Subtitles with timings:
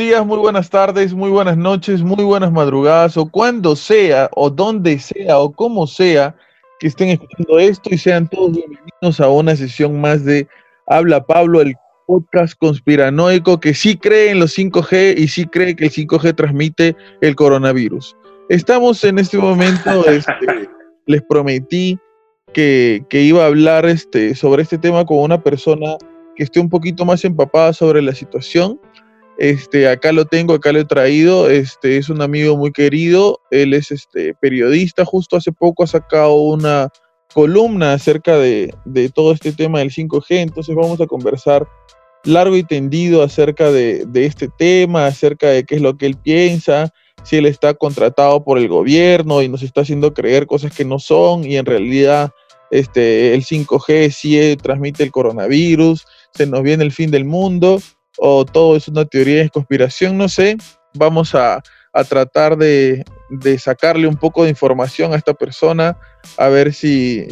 [0.00, 4.98] Días, muy buenas tardes, muy buenas noches, muy buenas madrugadas, o cuando sea, o donde
[4.98, 6.34] sea, o como sea
[6.78, 10.48] que estén escuchando esto y sean todos bienvenidos a una sesión más de
[10.86, 11.74] Habla Pablo, el
[12.06, 16.96] podcast conspiranoico que sí cree en los 5G y sí cree que el 5G transmite
[17.20, 18.16] el coronavirus.
[18.48, 20.70] Estamos en este momento, este,
[21.04, 21.98] les prometí
[22.54, 25.98] que, que, iba a hablar este, sobre este tema con una persona
[26.36, 28.80] que esté un poquito más empapada sobre la situación
[29.40, 31.48] este, acá lo tengo, acá lo he traído.
[31.48, 33.40] Este, es un amigo muy querido.
[33.50, 35.06] Él es este, periodista.
[35.06, 36.90] Justo hace poco ha sacado una
[37.32, 38.74] columna acerca de,
[39.14, 40.24] todo este tema del 5G.
[40.28, 41.66] Entonces vamos a conversar
[42.24, 46.92] largo y tendido acerca de, este tema, acerca de qué es lo que él piensa,
[47.22, 50.98] si él está contratado por el gobierno y nos está haciendo creer cosas que no
[50.98, 52.30] son y en realidad
[52.70, 57.80] este, el 5G sí transmite el coronavirus, se nos viene el fin del mundo
[58.18, 60.56] o todo es una teoría de conspiración, no sé.
[60.94, 61.62] Vamos a,
[62.08, 63.04] tratar de,
[63.58, 65.98] sacarle un poco de información a esta persona,
[66.36, 67.28] a ver si,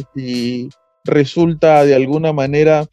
[1.05, 2.85] resulta de alguna manera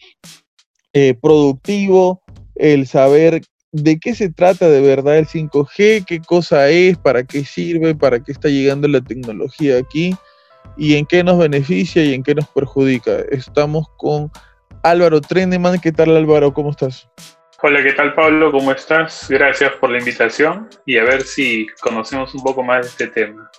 [0.92, 2.22] eh, productivo
[2.54, 7.44] el saber de qué se trata de verdad el 5G, qué cosa es, para qué
[7.44, 10.14] sirve, para qué está llegando la tecnología aquí
[10.76, 13.18] y en qué nos beneficia y en qué nos perjudica.
[13.30, 14.30] Estamos con
[14.82, 15.80] Álvaro Treneman.
[15.80, 16.52] ¿Qué tal Álvaro?
[16.52, 17.08] ¿Cómo estás?
[17.62, 18.52] Hola, ¿qué tal Pablo?
[18.52, 19.28] ¿Cómo estás?
[19.30, 23.50] Gracias por la invitación y a ver si conocemos un poco más de este tema.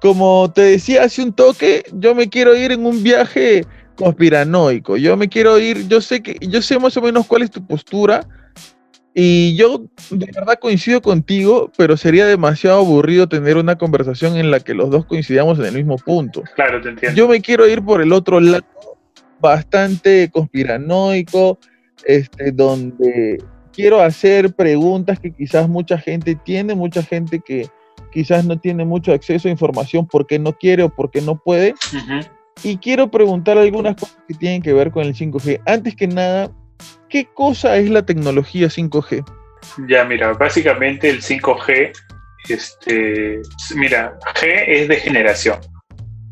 [0.00, 3.64] Como te decía hace un toque, yo me quiero ir en un viaje
[3.96, 4.96] conspiranoico.
[4.96, 7.66] Yo me quiero ir, yo sé que yo sé más o menos cuál es tu
[7.66, 8.24] postura
[9.12, 14.60] y yo de verdad coincido contigo, pero sería demasiado aburrido tener una conversación en la
[14.60, 16.44] que los dos coincidamos en el mismo punto.
[16.54, 17.18] Claro, te entiendo.
[17.18, 18.64] Yo me quiero ir por el otro lado,
[19.40, 21.58] bastante conspiranoico,
[22.06, 23.42] este, donde
[23.72, 27.68] quiero hacer preguntas que quizás mucha gente tiene, mucha gente que
[28.12, 31.74] quizás no tiene mucho acceso a información porque no quiere o porque no puede.
[32.62, 35.62] Y quiero preguntar algunas cosas que tienen que ver con el 5G.
[35.66, 36.50] Antes que nada,
[37.08, 39.24] ¿qué cosa es la tecnología 5G?
[39.88, 41.92] Ya, mira, básicamente el 5G,
[42.48, 43.40] este,
[43.74, 45.58] mira, G es de generación.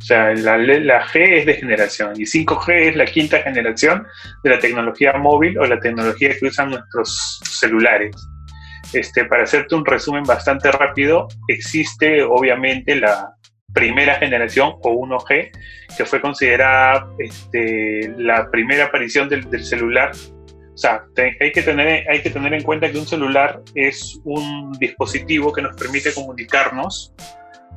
[0.00, 4.06] O sea, la, la, G es de generación y 5G es la quinta generación
[4.42, 8.16] de la tecnología móvil o la tecnología que usan nuestros celulares.
[8.94, 13.34] Este, para hacerte un resumen bastante rápido, existe obviamente la
[13.74, 15.50] primera generación o 1G,
[15.96, 20.12] que fue considerada este, la primera aparición del, del celular.
[20.72, 21.04] O sea,
[21.40, 25.60] hay, que tener, hay que tener en cuenta que un celular es un dispositivo que
[25.60, 27.12] nos permite comunicarnos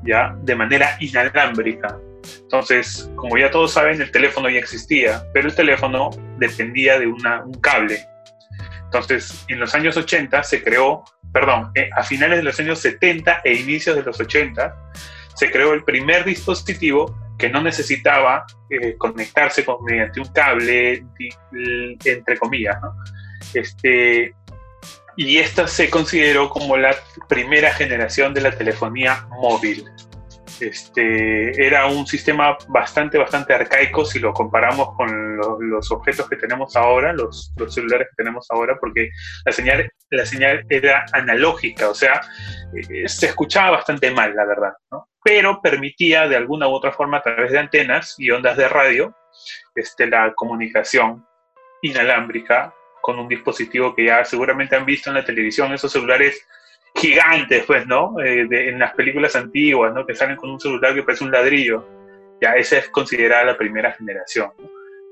[0.05, 1.99] ya de manera inalámbrica
[2.41, 7.19] entonces, como ya todos saben, el teléfono ya existía, pero el teléfono dependía de un
[7.61, 8.05] cable.
[8.85, 13.41] Entonces, en los años 80 se creó, perdón, eh, a finales de los años 70
[13.43, 14.75] e inicios de los 80,
[15.35, 21.03] se creó el primer dispositivo que no necesitaba eh, conectarse con, mediante un cable,
[22.05, 22.77] entre comillas.
[23.53, 24.35] Este,
[25.17, 26.95] y esta se consideró como la
[27.27, 29.85] primera generación de la telefonía móvil.
[30.59, 35.37] Este, era un sistema bastante, bastante arcaico si lo comparamos con
[35.69, 39.09] los objetos que tenemos ahora, los, celulares que tenemos ahora, porque
[39.45, 42.21] la señal, la señal era analógica, o sea,
[42.75, 44.73] eh, se escuchaba bastante mal, la verdad,
[45.23, 49.15] pero permitía de alguna u otra forma a través de antenas y ondas de radio
[49.75, 51.25] este, la comunicación
[51.81, 56.47] inalámbrica con un dispositivo que ya seguramente han visto en la televisión, esos celulares
[56.95, 58.15] gigantes, pues, ¿no?
[58.19, 60.05] Eh, en las películas antiguas, ¿no?
[60.05, 61.87] Que salen con un celular que parece un ladrillo.
[62.41, 64.51] Ya esa es considerada la primera generación.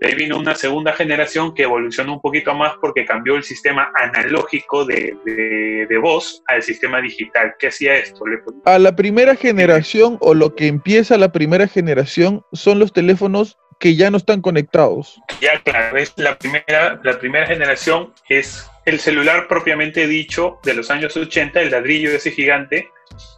[0.02, 3.92] De ahí vino una segunda generación que evolucionó un poquito más porque cambió el sistema
[3.94, 7.54] analógico de, de, voz al sistema digital.
[7.60, 8.26] ¿Qué hacía esto?
[8.66, 13.96] A la primera generación o lo que empieza la primera generación son los teléfonos que
[13.96, 15.22] ya no están conectados.
[15.40, 20.90] Ya, claro, es la primera, la primera generación es el celular propiamente dicho de los
[20.90, 22.90] años 80, el ladrillo de ese gigante,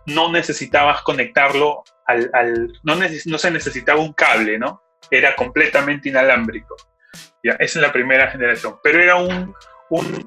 [0.06, 2.72] no necesitabas conectarlo al...
[2.84, 4.82] no, se necesitaba un cable, ¿no?
[5.10, 6.76] Era completamente inalámbrico.
[7.44, 8.78] Ya, esa es la primera generación.
[8.82, 9.54] Pero era un,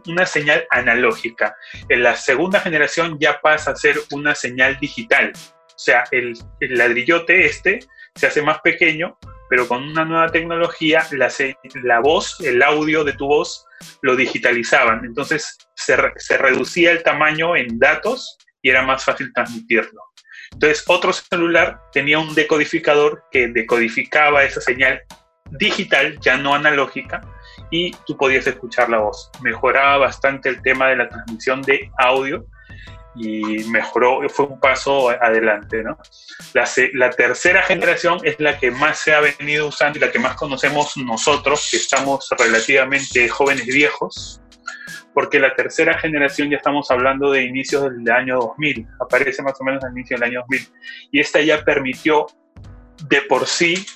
[0.07, 1.57] una señal analógica.
[1.89, 5.33] En la segunda generación ya pasa a ser una señal digital.
[5.35, 7.81] O sea, el ladrillote este
[8.15, 11.33] se hace más pequeño, pero con una nueva tecnología, la,
[11.83, 13.67] la voz, el audio de tu voz,
[14.03, 15.05] lo digitalizaban.
[15.05, 20.01] Entonces se, se, reducía el tamaño en datos y era más fácil transmitirlo.
[20.53, 25.03] Entonces otro celular tenía un decodificador que decodificaba esa señal
[25.53, 27.21] digital, ya no analógica,
[27.71, 29.31] y tú podías escuchar la voz.
[29.43, 32.47] Mejoraba bastante el tema de la transmisión de audio
[33.17, 35.83] y mejoró, fue un paso adelante.
[35.83, 35.99] ¿no?
[36.53, 40.19] La, la, tercera generación es la que más se ha venido usando y la que
[40.19, 44.41] más conocemos nosotros, que estamos relativamente jóvenes y viejos,
[45.15, 49.65] porque la tercera generación ya estamos hablando de inicios del año 2000, aparece más o
[49.65, 50.69] menos al inicio del año 2000,
[51.13, 52.27] y esta ya permitió
[53.09, 53.87] de por sí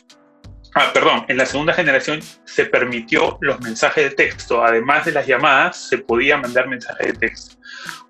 [0.74, 4.64] Ah, perdón, en la segunda generación se permitió los mensajes de texto.
[4.64, 7.56] Además de las llamadas, se podía mandar mensajes de texto.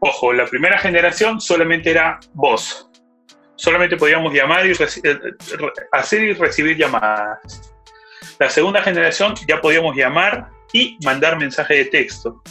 [0.00, 2.88] Ojo, la primera generación solamente era voz.
[3.56, 5.18] Solamente podíamos llamar y eh,
[5.92, 7.72] hacer y recibir llamadas.
[8.38, 12.42] La segunda generación ya podíamos llamar y mandar mensajes de texto.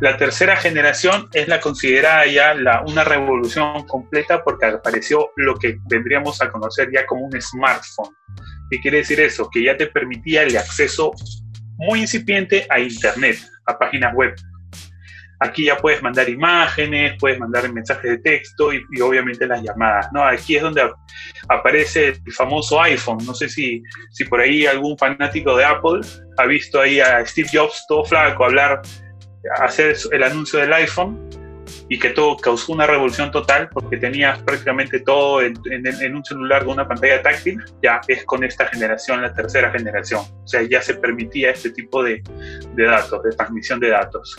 [0.00, 2.54] La tercera generación es la considerada ya
[2.86, 8.14] una revolución completa porque apareció lo que vendríamos a conocer ya como un smartphone.
[8.70, 9.48] ¿Qué quiere decir eso?
[9.50, 11.12] Que ya te permitía el acceso
[11.76, 14.34] muy incipiente a Internet, a páginas web.
[15.40, 20.08] Aquí ya puedes mandar imágenes, puedes mandar mensajes de texto y, obviamente las llamadas.
[20.12, 20.24] ¿no?
[20.24, 20.82] Aquí es donde
[21.48, 23.18] aparece el famoso iPhone.
[23.26, 26.00] No sé si, si por ahí algún fanático de Apple
[26.38, 28.80] ha visto ahí a Steve Jobs todo flaco hablar
[29.58, 31.28] hacer el anuncio del iPhone
[31.88, 35.56] y que todo causó una revolución total porque tenías prácticamente todo en,
[36.14, 40.20] un celular con una pantalla táctil, ya es con esta generación, la tercera generación.
[40.20, 42.22] O sea, ya se permitía este tipo de,
[42.74, 44.36] de datos, de transmisión de datos.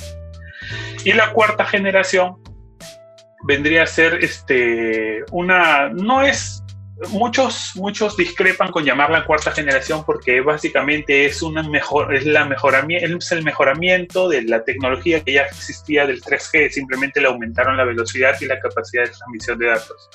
[1.03, 2.37] Y la cuarta generación
[3.43, 6.64] vendría a ser este, una, no es
[7.09, 13.17] muchos, muchos discrepan con llamarla cuarta generación porque básicamente es, una mejor, es, la mejoramiento,
[13.17, 17.83] es el mejoramiento de la tecnología que ya existía del 3G, simplemente le aumentaron la
[17.83, 20.09] velocidad y la capacidad de transmisión de datos.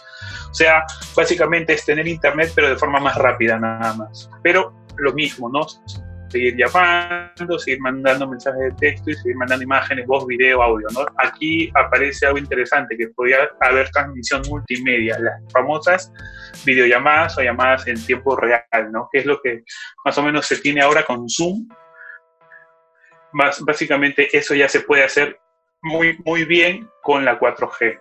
[0.50, 0.85] O sea,
[1.15, 4.31] básicamente es tener internet pero de forma más rápida nada más.
[4.43, 5.67] Pero lo mismo, ¿no?
[6.31, 10.87] seguir llamando, seguir mandando mensajes de texto y seguir mandando imágenes, voz, video, audio.
[10.93, 11.05] ¿no?
[11.17, 16.12] Aquí aparece algo interesante, que podría haber transmisión multimedia, las famosas
[16.64, 19.08] videollamadas o llamadas en tiempo real, ¿no?
[19.12, 19.64] que es lo que
[20.05, 21.69] más o menos se tiene ahora con Zoom.
[23.32, 25.38] Más, básicamente eso ya se puede hacer
[25.82, 28.00] muy, muy bien con la 4G.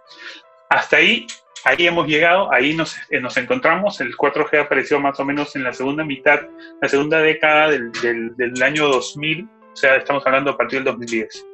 [0.69, 1.27] Hasta ahí
[1.65, 3.99] ahí hemos llegado, ahí nos, eh, nos, encontramos.
[4.01, 6.41] El 4G apareció más o menos en la segunda mitad,
[6.81, 10.85] la segunda década del, del, del, año 2000, o sea, estamos hablando a partir del
[10.85, 11.45] 2010.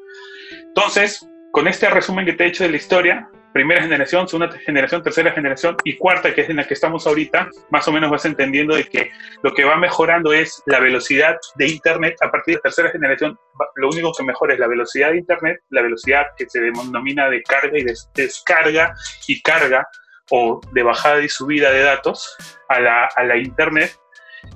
[0.68, 5.02] Entonces, con este resumen que te he hecho de la historia, primera generación, segunda generación,
[5.02, 8.26] tercera generación y cuarta, que es en la que estamos ahorita, más o menos vas
[8.26, 9.12] entendiendo de que
[9.44, 12.18] lo que va mejorando es la velocidad de Internet.
[12.22, 13.40] A partir de tercera generación,
[13.76, 17.42] lo único que mejora es la velocidad de Internet, la velocidad que se denomina de
[17.44, 18.94] carga y descarga
[19.26, 19.88] y carga
[20.32, 22.36] o de bajada y subida de datos
[22.68, 23.96] a la, a la Internet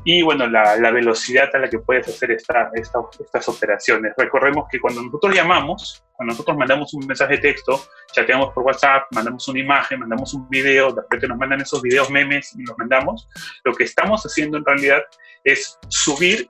[0.04, 4.14] y bueno, la, velocidad a la que puedes hacer esta, estas operaciones.
[4.18, 7.82] Recordemos que cuando nosotros llamamos, cuando nosotros mandamos un mensaje de texto,
[8.12, 12.10] chateamos por WhatsApp, mandamos una imagen, mandamos un video, de repente nos mandan esos videos
[12.10, 13.28] memes y los mandamos,
[13.64, 15.02] lo que estamos haciendo en realidad
[15.44, 16.50] es subir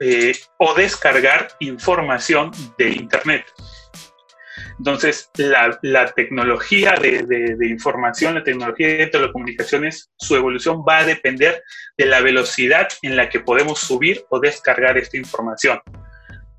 [0.00, 3.44] eh, o descargar información de Internet.
[4.80, 11.62] Entonces, la, tecnología de, información, la tecnología de telecomunicaciones, su evolución va a depender
[11.98, 15.82] de la velocidad en la que podemos subir o descargar esta información.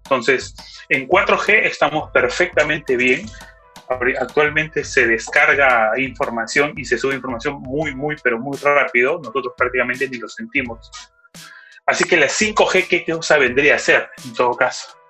[0.04, 0.54] Entonces,
[0.90, 3.26] en 4G estamos perfectamente bien.
[4.20, 9.18] Actualmente se descarga información y se sube información muy, muy, pero muy rápido.
[9.18, 10.92] Nosotros prácticamente ni lo sentimos.
[11.88, 15.01] Así que la 5G, ¿qué cosa vendría a ser en todo caso?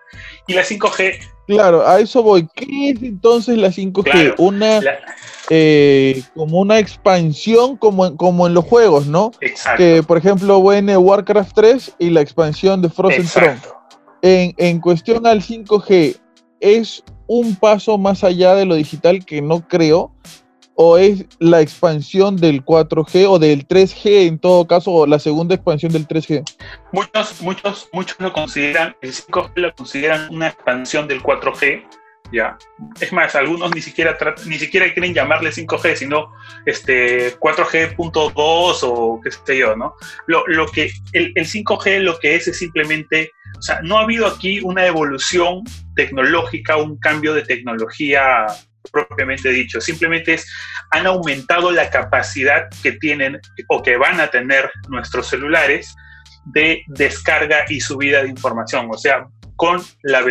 [0.51, 2.47] Y la 5G Claro, a eso voy.
[2.55, 4.35] ¿Qué es entonces la 5G?
[4.37, 4.79] una
[5.49, 9.31] eh, como una expansión como en, como en los juegos, ¿no?
[9.41, 9.77] Exacto.
[9.77, 13.59] Que por ejemplo viene Warcraft 3 y la expansión de Frozen Throne.
[14.21, 16.17] En, en cuestión al 5G,
[16.59, 20.13] ¿es un paso más allá de lo digital que no creo?
[20.75, 25.55] O es la expansión del 4G o del 3G en todo caso, o la segunda
[25.55, 26.43] expansión del 3G?
[26.91, 31.83] Muchos, muchos, muchos lo consideran, el 5G lo consideran una expansión del 4G,
[32.31, 32.57] ya.
[32.99, 36.31] Es más, algunos ni siquiera ni siquiera quieren llamarle 5G, sino
[36.65, 38.33] este 4G.2
[38.83, 39.93] o qué sé yo, ¿no?
[40.27, 44.03] Lo, lo que el, el 5G lo que es es simplemente, o sea, no ha
[44.03, 45.63] habido aquí una evolución
[45.95, 48.47] tecnológica, un cambio de tecnología
[48.91, 50.51] propiamente dicho, simplemente es,
[50.91, 55.93] han aumentado la capacidad que tienen o que van a tener nuestros celulares
[56.45, 60.21] de descarga y subida de información, o sea, con la,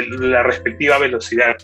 [0.43, 1.57] respectiva velocidad.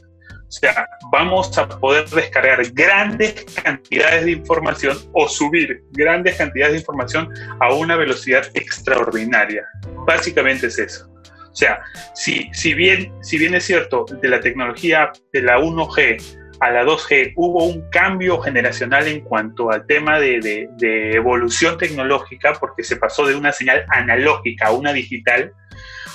[0.47, 6.79] O sea, vamos a poder descargar grandes cantidades de información o subir grandes cantidades de
[6.79, 7.29] información
[7.61, 9.67] a una velocidad extraordinaria.
[10.07, 11.09] Básicamente es eso.
[11.09, 11.81] O O sea,
[12.15, 16.85] si, si, bien, si bien es cierto, de la tecnología de la 1G a la
[16.85, 22.97] 2G hubo un cambio generacional en cuanto al tema de, de, evolución tecnológica, porque se
[22.97, 25.53] pasó de una señal analógica a una digital,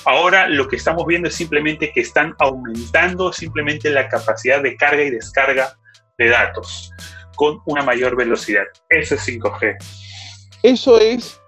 [0.04, 5.02] ahora lo que estamos viendo es simplemente que están aumentando simplemente la capacidad de carga
[5.02, 5.74] y descarga
[6.18, 6.90] de datos
[7.36, 8.64] con una mayor velocidad.
[8.88, 9.76] Eso es 5G.
[10.62, 11.40] Eso es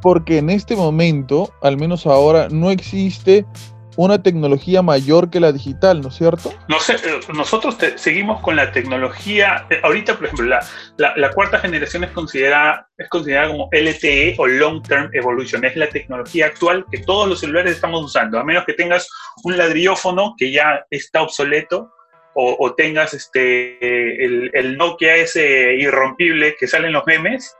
[0.00, 3.46] porque en este momento, al menos ahora, no existe
[3.96, 6.50] una tecnología mayor que la digital, ¿no es cierto?
[6.50, 10.58] Eh, nosotros seguimos con la tecnología, eh, ahorita por ejemplo,
[10.96, 15.88] la, cuarta generación es considerada, es considerada como LTE o Long Term Evolution, es la
[15.88, 19.08] tecnología actual que todos los celulares estamos usando, a menos que tengas
[19.44, 21.92] un ladriófono que ya está obsoleto,
[22.34, 27.54] o, o tengas este, el, el, Nokia ese irrompible que sale en los memes,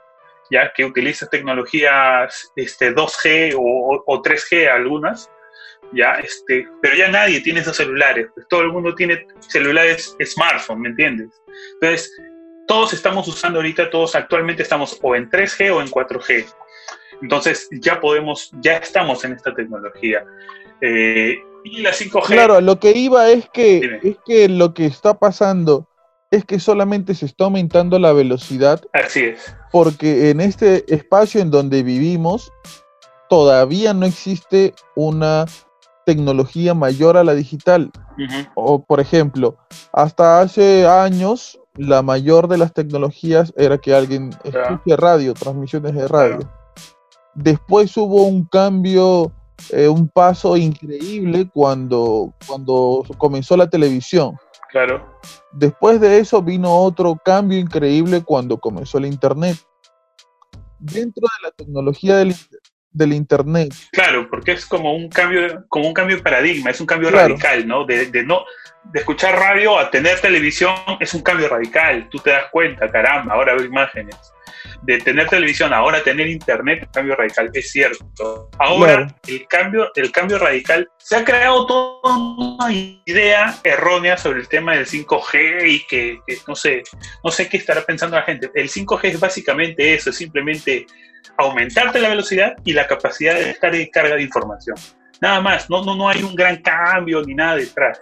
[0.51, 5.31] ya que utiliza tecnologías este, 2G o, o 3G algunas,
[5.95, 10.81] ya, este, pero ya nadie tiene esos celulares, pues todo el mundo tiene celulares smartphone,
[10.81, 11.29] ¿me entiendes?
[11.75, 12.13] Entonces,
[12.67, 16.47] todos estamos usando ahorita, todos actualmente estamos o en 3G o en 4G.
[17.21, 20.25] Entonces, ya podemos, ya estamos en esta tecnología.
[20.81, 22.27] Eh, y la 5G.
[22.27, 25.89] Claro, lo que iba es que, es que lo que está pasando
[26.31, 28.83] es que solamente se está aumentando la velocidad.
[28.93, 29.55] Así es.
[29.71, 32.51] Porque en este espacio en donde vivimos,
[33.29, 35.45] todavía no existe una
[36.05, 37.91] tecnología mayor a la digital.
[38.55, 39.57] O, por ejemplo,
[39.93, 46.09] hasta hace años, la mayor de las tecnologías era que alguien escuche radio, transmisiones de
[46.09, 46.39] radio.
[47.35, 49.33] Después hubo un cambio,
[49.71, 54.37] eh, un paso increíble cuando, cuando comenzó la televisión.
[54.71, 55.07] Claro.
[55.53, 59.59] Después de eso vino otro cambio increíble cuando comenzó el Internet.
[60.79, 62.35] Dentro de la tecnología del,
[62.93, 63.73] del internet.
[63.93, 67.67] Claro, porque es como un cambio, como un cambio de paradigma, es un cambio radical,
[67.67, 67.85] ¿no?
[67.85, 68.45] De, de, no
[68.85, 72.09] de escuchar radio a tener televisión es un cambio radical.
[72.11, 74.17] Tú te das cuenta, caramba, ahora veo imágenes.
[74.83, 78.51] De tener televisión, ahora tener internet, un cambio radical, es cierto.
[78.59, 84.49] Ahora, el, cambio, el cambio radical, se ha creado toda una idea errónea sobre el
[84.49, 86.83] tema del 5G y que, que no sé,
[87.23, 88.51] no sé qué estará pensando la gente.
[88.55, 90.87] El 5G es básicamente eso, es simplemente
[91.37, 94.77] aumentarte la velocidad y la capacidad de descarga y carga de información.
[95.21, 98.01] Nada más, no, no, no hay un gran cambio ni nada detrás.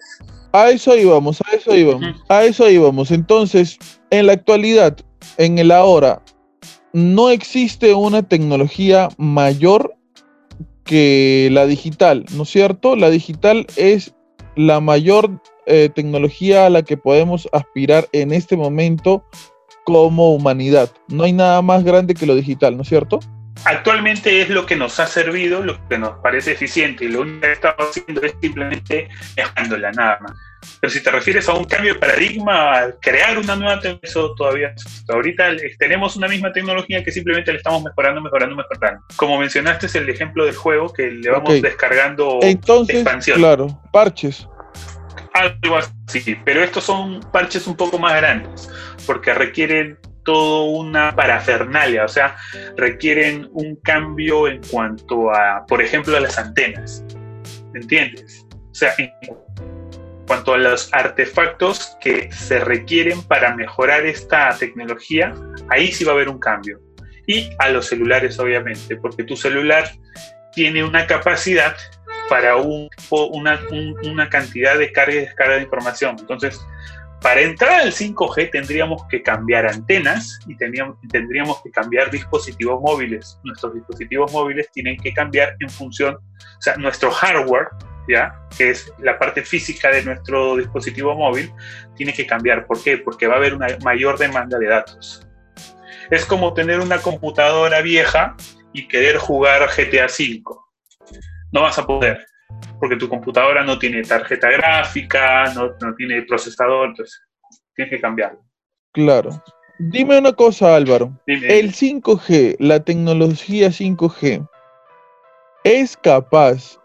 [0.53, 3.11] A eso íbamos, a eso íbamos, a eso íbamos.
[3.11, 3.79] Entonces,
[4.11, 4.97] en la actualidad,
[5.37, 6.23] en el ahora,
[6.93, 9.95] no existe una tecnología mayor
[10.85, 12.97] que la digital, ¿no es cierto?
[12.97, 14.15] La digital es
[14.57, 19.25] la mayor eh, tecnología a la que podemos aspirar en este momento
[19.85, 20.91] como humanidad.
[21.09, 23.21] No hay nada más grande que lo digital, ¿no es cierto?
[23.65, 27.41] Actualmente es lo que nos ha servido, lo que nos parece eficiente, y lo único
[27.41, 30.33] que estamos haciendo es simplemente dejándola nada más.
[30.81, 34.75] Pero si te refieres a un cambio de paradigma, crear una nueva tecnología, eso todavía
[35.09, 39.03] ahorita tenemos una misma tecnología que simplemente le estamos mejorando, mejorando, mejorando.
[39.17, 43.39] Como mencionaste es el ejemplo del juego que le vamos descargando Entonces, expansión.
[43.39, 44.47] Claro, parches.
[45.33, 48.69] Algo así, pero estos son parches un poco más grandes
[49.07, 52.37] porque requieren todo una parafernalia, o sea,
[52.77, 57.05] requieren un cambio en cuanto a, por ejemplo, a las antenas.
[57.73, 58.47] ¿Me entiendes?
[58.53, 59.11] O sea, en
[60.27, 65.35] cuanto a los artefactos que se requieren para mejorar esta tecnología,
[65.69, 66.81] ahí sí va a haber un cambio.
[67.27, 69.91] Y a los celulares, obviamente, porque tu celular
[70.53, 71.77] tiene una capacidad
[72.31, 73.61] para un, una,
[74.05, 76.17] una cantidad de carga y descarga de información.
[76.21, 76.65] Entonces,
[77.21, 83.37] para entrar al 5G tendríamos que cambiar antenas y tendríamos, tendríamos que cambiar dispositivos móviles.
[83.43, 87.67] Nuestros dispositivos móviles tienen que cambiar en función, o sea, nuestro hardware,
[88.09, 88.33] ¿ya?
[88.57, 91.53] que es la parte física de nuestro dispositivo móvil,
[91.97, 92.65] tiene que cambiar.
[92.65, 92.97] ¿Por qué?
[92.97, 95.27] Porque va a haber una mayor demanda de datos.
[96.13, 98.37] Es como tener una computadora vieja
[98.73, 100.70] y querer jugar GTA V.
[101.53, 102.27] No vas a poder
[102.79, 107.21] porque tu computadora no tiene tarjeta gráfica, no, no tiene procesador, entonces
[107.75, 108.41] tienes que cambiarlo.
[108.93, 109.43] Claro.
[109.79, 111.13] Dime una cosa, Álvaro.
[111.27, 114.47] El 5G, la tecnología 5G,
[115.65, 116.79] es capaz,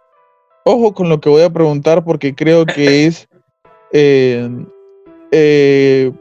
[0.63, 3.27] ojo con lo que voy a preguntar porque creo que es
[3.91, 4.50] eh,
[5.31, 6.12] eh,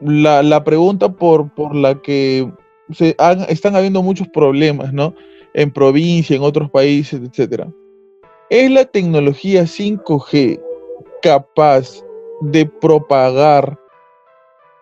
[0.00, 2.50] la, la, pregunta por, por la que
[2.92, 3.16] se
[3.48, 5.14] están habiendo muchos problemas, ¿no?
[5.54, 7.68] En provincia, en otros países, etcétera.
[8.50, 10.60] ¿Es la tecnología 5G
[11.22, 12.04] capaz
[12.40, 13.78] de propagar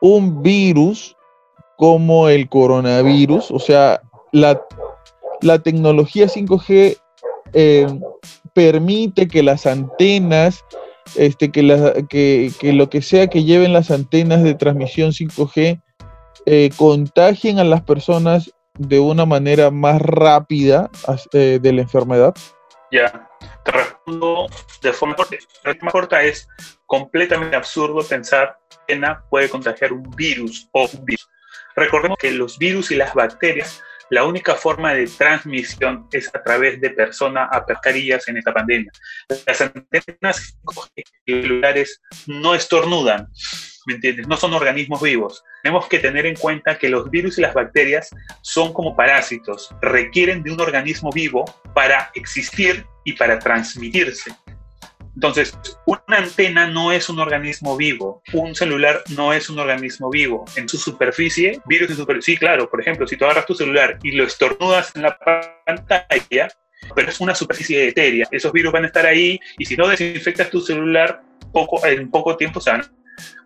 [0.00, 1.16] un virus
[1.76, 3.50] como el coronavirus?
[3.50, 4.02] O sea,
[4.32, 4.60] la,
[5.62, 6.98] tecnología 5G
[7.52, 7.86] eh,
[8.52, 10.64] permite que las antenas,
[11.16, 15.80] este, que, que, lo que sea que lleven las antenas de transmisión 5G
[16.46, 20.90] eh, contagien a las personas de una manera más rápida
[21.32, 22.34] eh, de la enfermedad?
[22.90, 23.28] Ya,
[23.64, 24.48] te respondo
[24.82, 25.36] de forma corta.
[25.64, 26.48] La forma corta es
[26.86, 31.28] completamente absurdo pensar que una puede contagiar un virus o un virus.
[31.74, 36.78] Recordemos que los virus y las bacterias la única forma de transmisión es a través
[36.82, 38.92] de persona a pescarillas en esta pandemia.
[39.46, 40.58] Las antenas
[41.24, 43.28] celulares no estornudan,
[43.86, 44.28] ¿me entiendes?
[44.28, 45.44] No son organismos vivos.
[45.62, 48.10] Tenemos que tener en cuenta que los virus y las bacterias
[48.40, 54.32] son como parásitos, requieren de un organismo vivo para existir y para transmitirse.
[55.14, 60.44] Entonces, una antena no es un organismo vivo, un celular no es un organismo vivo.
[60.56, 63.98] En su superficie, virus en superficie, sí, claro, por ejemplo, si tú agarras tu celular
[64.02, 65.18] y lo estornudas en la
[65.66, 66.48] pantalla,
[66.94, 70.50] pero es una superficie etérea, esos virus van a estar ahí y si no desinfectas
[70.50, 71.22] tu celular,
[71.52, 72.82] poco, en poco tiempo se van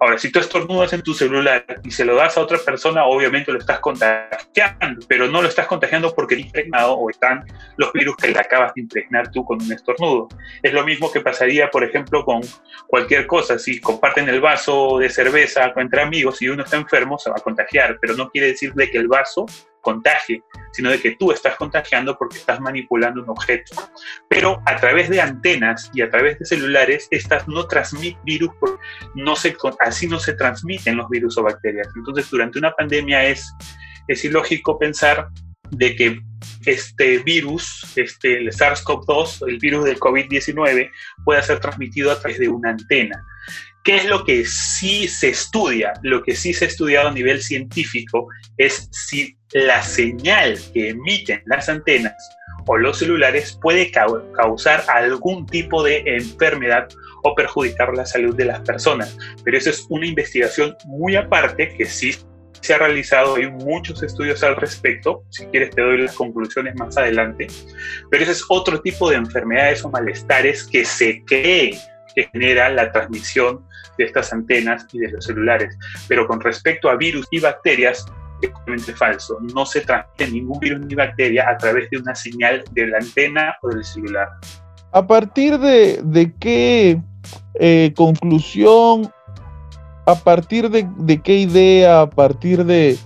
[0.00, 3.52] Ahora, si tú estornudas en tu celular y se lo das a otra persona, obviamente
[3.52, 7.44] lo estás contagiando, pero no lo estás contagiando porque está impregnado o están
[7.76, 10.28] los virus que le acabas de impregnar tú con un estornudo.
[10.62, 12.40] Es lo mismo que pasaría, por ejemplo, con
[12.86, 13.58] cualquier cosa.
[13.58, 17.42] Si comparten el vaso de cerveza entre amigos y uno está enfermo, se va a
[17.42, 19.46] contagiar, pero no quiere decir de que el vaso
[19.86, 23.76] contagie, sino de que tú estás contagiando porque estás manipulando un objeto.
[24.28, 28.50] Pero a través de antenas y a través de celulares, estas no transmiten virus,
[29.14, 31.88] no se, así no se transmiten los virus o bacterias.
[31.94, 33.48] Entonces, durante una pandemia es,
[34.08, 35.28] es ilógico pensar
[35.70, 36.20] de que
[36.64, 40.90] este virus, este, el SARS-CoV-2, el virus del COVID-19,
[41.24, 43.24] pueda ser transmitido a través de una antena.
[43.86, 45.92] ¿Qué es lo que sí se estudia?
[46.02, 51.42] Lo que sí se ha estudiado a nivel científico es si la señal que emiten
[51.46, 52.14] las antenas
[52.66, 56.88] o los celulares puede causar algún tipo de enfermedad
[57.22, 59.16] o perjudicar la salud de las personas.
[59.44, 62.16] Pero eso es una investigación muy aparte que sí
[62.60, 66.96] se ha realizado, hay muchos estudios al respecto, si quieres te doy las conclusiones más
[66.96, 67.46] adelante,
[68.10, 71.78] pero ese es otro tipo de enfermedades o malestares que se cree
[72.14, 73.64] que genera la transmisión
[73.98, 75.76] de estas antenas y de los celulares.
[76.08, 78.06] Pero con respecto a virus y bacterias,
[78.42, 79.38] es totalmente falso.
[79.54, 83.56] No se transmite ningún virus ni bacteria a través de una señal de la antena
[83.62, 84.28] o del celular.
[84.92, 87.00] ¿A partir de, qué
[87.54, 89.10] eh, conclusión,
[90.06, 92.96] a partir de, qué idea, a partir de,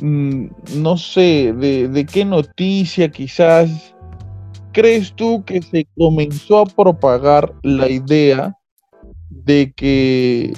[0.00, 3.92] mm, no sé, de qué noticia quizás,
[4.72, 8.56] crees tú que se comenzó a propagar la idea
[9.30, 10.52] de que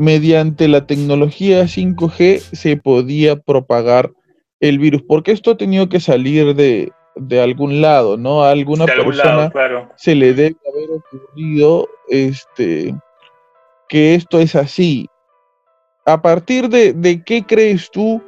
[0.00, 4.10] mediante la tecnología 5G se podía propagar
[4.58, 6.90] el virus, porque esto ha tenido que salir de,
[7.38, 8.42] algún lado, ¿no?
[8.42, 9.52] A alguna persona
[9.96, 12.94] se le debe haber ocurrido este,
[13.90, 15.06] que esto es así.
[16.06, 18.22] ¿A partir de, de qué crees tú,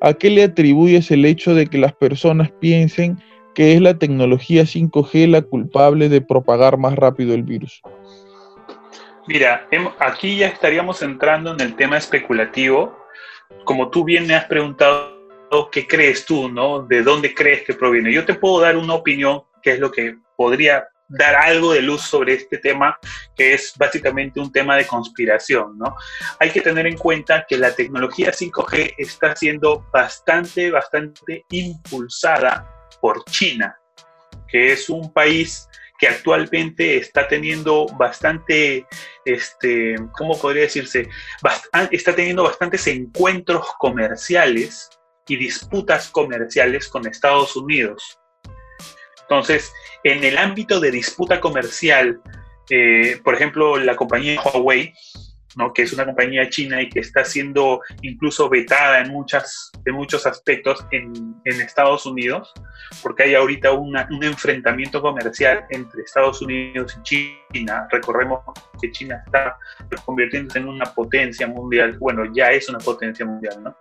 [0.00, 3.18] a qué le atribuyes el hecho de que las personas piensen
[3.54, 7.82] que es la tecnología 5G la culpable de propagar más rápido el virus?
[9.28, 13.06] Mira, aquí ya estaríamos entrando en el tema especulativo.
[13.64, 16.80] Como tú bien me has preguntado, ¿qué crees tú, no?
[16.80, 18.10] ¿De dónde crees que proviene?
[18.10, 22.00] Yo te puedo dar una opinión, que es lo que podría dar algo de luz
[22.00, 22.98] sobre este tema,
[23.36, 25.94] que es básicamente un tema de conspiración, ¿no?
[26.38, 32.66] Hay que tener en cuenta que la tecnología 5G está siendo bastante, bastante impulsada
[33.02, 33.78] por China,
[34.48, 35.67] que es un país
[35.98, 38.86] que actualmente está teniendo bastante,
[39.24, 41.08] este, ¿cómo podría decirse?
[41.90, 44.88] está teniendo bastantes encuentros comerciales
[45.26, 48.18] y disputas comerciales con Estados Unidos.
[49.22, 49.72] Entonces,
[50.04, 52.20] en el ámbito de disputa comercial,
[52.70, 54.94] eh, por ejemplo, la compañía Huawei
[55.74, 60.26] que es una compañía china y que está siendo incluso vetada en, muchas, en muchos
[60.26, 62.52] aspectos en, en Estados Unidos,
[63.02, 67.02] porque hay ahorita un enfrentamiento comercial entre Estados Unidos y
[67.52, 67.86] China.
[67.90, 68.40] Recordemos
[68.80, 69.56] que China está
[70.04, 73.76] convirtiéndose en una potencia mundial, bueno, ya es una potencia mundial, ¿no?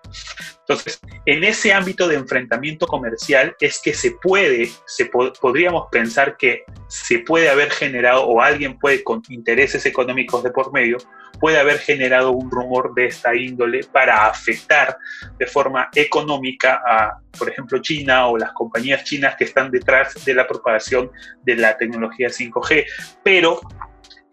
[0.59, 6.65] Entonces, en ese ámbito de enfrentamiento comercial es que se puede, se podríamos pensar que
[6.89, 10.97] se puede haber generado o alguien puede con intereses económicos de por medio
[11.39, 14.97] puede haber generado un rumor de esta índole para afectar
[15.37, 20.33] de forma económica a, por ejemplo, China o las compañías chinas que están detrás de
[20.33, 21.11] la propagación
[21.43, 22.85] de la tecnología 5G.
[23.23, 23.59] Pero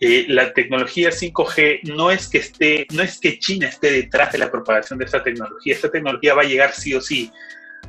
[0.01, 4.39] eh, la tecnología 5G no es que esté, no es que China esté detrás de
[4.39, 5.75] la propagación de esta tecnología.
[5.75, 7.31] Esta tecnología va a llegar sí o sí.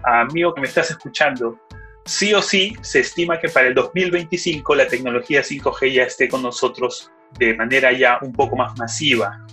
[0.04, 1.60] Amigo que me estás escuchando,
[2.06, 6.44] sí o sí se estima que para el 2025 la tecnología 5G ya esté con
[6.44, 9.46] nosotros de manera ya un poco más masiva.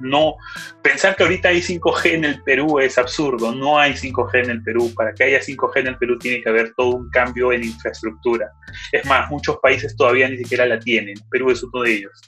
[0.00, 0.36] No,
[0.80, 4.62] pensar que ahorita hay 5G en el Perú es absurdo, no hay 5G en el
[4.62, 4.92] Perú.
[4.94, 8.52] Para que haya 5G en el Perú tiene que haber todo un cambio en infraestructura.
[8.92, 12.20] Es más, muchos países todavía ni siquiera la tienen, Perú es uno de ellos.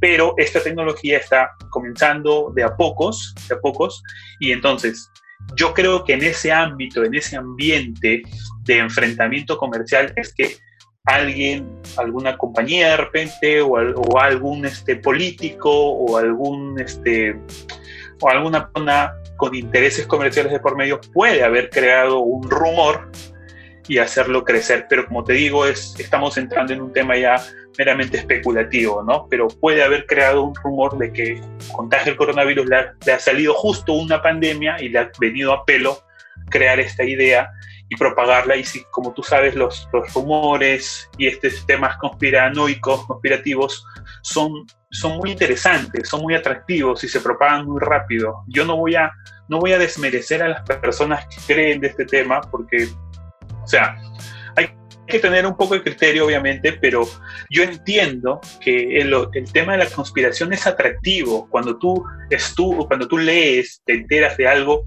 [0.00, 4.02] Pero esta tecnología está comenzando de a pocos, de a pocos,
[4.38, 5.10] y entonces
[5.54, 8.22] yo creo que en ese ámbito, en ese ambiente
[8.62, 10.56] de enfrentamiento comercial es que
[11.04, 17.38] alguien, alguna compañía de repente, o, algún este, político, o algún este,
[18.20, 23.10] o alguna persona con intereses comerciales de por medio puede haber creado un rumor
[23.88, 24.86] y hacerlo crecer.
[24.88, 27.36] Pero como te digo, es, estamos entrando en un tema ya
[27.78, 29.26] meramente especulativo, ¿no?
[29.28, 31.40] Pero puede haber creado un rumor de que
[31.72, 35.52] contagio el coronavirus le ha, le ha salido justo una pandemia y le ha venido
[35.52, 36.02] a pelo
[36.50, 37.50] crear esta idea
[37.88, 38.56] y propagarla.
[38.56, 43.84] Y si, como tú sabes, los, los rumores y estos temas conspiranoicos, conspirativos,
[44.22, 48.42] son, son muy interesantes, son muy atractivos y se propagan muy rápido.
[48.48, 49.12] Yo no voy a,
[49.48, 52.88] no voy a desmerecer a las personas que creen de este tema porque,
[53.62, 53.96] o sea,
[55.06, 57.08] que tener un poco de criterio, obviamente, pero
[57.50, 59.14] yo entiendo que el,
[59.52, 61.48] tema de la conspiración es atractivo.
[61.48, 64.84] Cuando tú, estu cuando tú lees, te enteras de algo,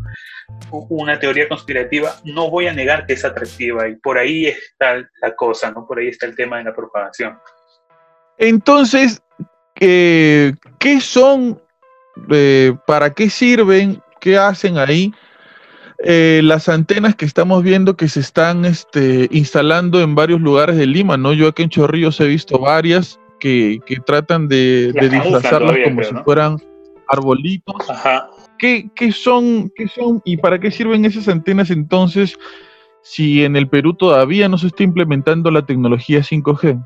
[0.72, 5.36] una teoría conspirativa, no voy a negar que es atractiva y por ahí está la
[5.36, 5.86] cosa, ¿no?
[5.88, 7.38] Por ahí está el tema de la propagación.
[8.38, 9.22] Entonces,
[9.80, 11.62] eh, ¿qué son,
[12.32, 15.14] eh, para qué sirven, qué hacen ahí
[16.02, 20.86] eh, las antenas que estamos viendo que se están este, instalando en varios lugares de
[20.86, 21.34] Lima, ¿no?
[21.34, 26.16] Yo aquí en Chorrillos he visto varias que, que tratan de, de disfrazarlas como si
[26.24, 26.58] fueran
[27.08, 27.90] arbolitos.
[27.90, 28.30] Ajá.
[28.58, 32.38] ¿Qué, qué, son, ¿Qué son y para qué sirven esas antenas entonces
[33.02, 36.86] si en el Perú todavía no se está implementando la tecnología 5G?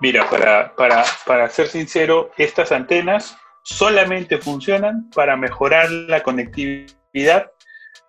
[0.00, 7.52] Mira, para, para, para ser sincero, estas antenas solamente funcionan para mejorar la conectividad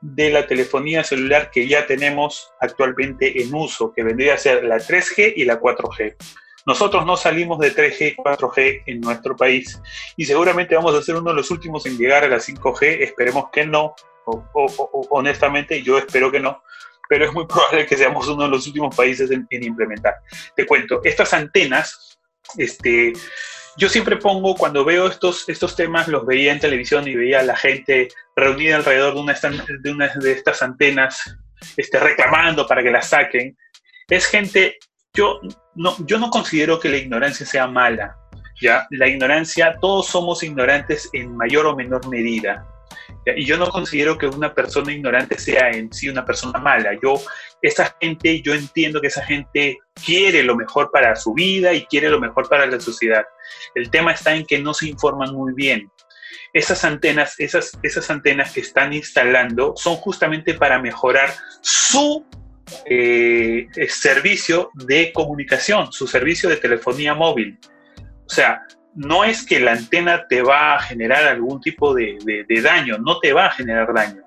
[0.04, 4.78] de la telefonía celular que ya tenemos actualmente en uso, que vendría a ser la
[4.78, 6.16] 3G y la 4G.
[6.66, 9.82] Nosotros no salimos de 3G, 4G en nuestro país
[10.18, 13.02] y seguramente vamos a ser uno de los últimos en llegar a la 5G.
[13.02, 16.62] Esperemos que no, o, o, honestamente yo espero que no,
[17.08, 20.16] pero es muy probable que seamos uno de los últimos países en, en implementar.
[20.54, 22.20] Te cuento, estas antenas,
[22.58, 23.14] este,
[23.78, 27.44] yo siempre pongo, cuando veo estos, estos temas, los veía en televisión y veía a
[27.44, 31.38] la gente reunida alrededor de una, de, una de estas antenas,
[31.78, 33.58] este, reclamando para que las saquen.
[34.10, 34.78] Es gente
[35.16, 35.40] yo
[35.76, 38.18] no, yo no considero que la ignorancia sea mala.
[38.62, 38.88] ¿ya?
[38.92, 42.66] La ignorancia, todos somos ignorantes en mayor o menor medida.
[43.26, 46.92] Y yo no considero que una persona ignorante sea en sí una persona mala.
[47.02, 47.14] Yo,
[47.62, 52.10] esa gente, yo entiendo que esa gente quiere lo mejor para su vida y quiere
[52.10, 53.24] lo mejor para la sociedad.
[53.76, 55.90] El tema está en que no se informan muy bien.
[56.52, 62.26] Esas antenas, esas, esas antenas que están instalando son justamente para mejorar su
[62.86, 67.58] eh, servicio de comunicación, su servicio de telefonía móvil.
[68.26, 68.64] O sea,
[68.96, 73.34] no es que la antena te va a generar algún tipo de, daño, no te
[73.34, 74.22] va a generar daño.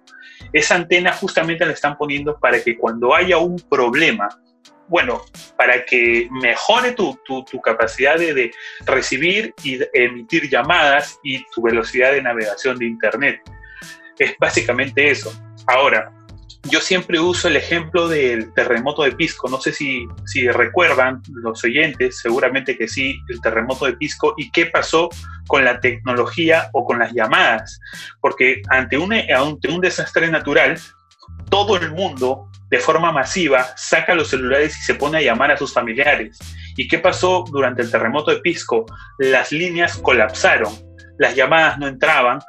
[0.53, 4.29] Esa antena justamente la están poniendo para que cuando haya un problema,
[4.89, 5.23] bueno,
[5.57, 8.51] para que mejore tu capacidad de, de,
[8.85, 13.41] recibir y emitir llamadas y tu velocidad de navegación de Internet.
[14.19, 15.33] Es básicamente eso.
[15.67, 16.13] Ahora,
[16.69, 19.49] yo siempre uso el ejemplo del terremoto de Pisco.
[19.49, 20.07] No sé si,
[20.49, 25.09] recuerdan los oyentes, seguramente que sí, el terremoto de Pisco y qué pasó
[25.47, 27.81] con la tecnología o con las llamadas.
[28.21, 30.79] Porque ante un desastre natural,
[31.51, 35.57] todo el mundo de forma masiva saca los celulares y se pone a llamar a
[35.57, 36.39] sus familiares.
[36.77, 38.87] ¿Y qué pasó durante el terremoto de Pisco?
[39.19, 40.73] Las líneas colapsaron,
[41.19, 42.41] las llamadas no entraban,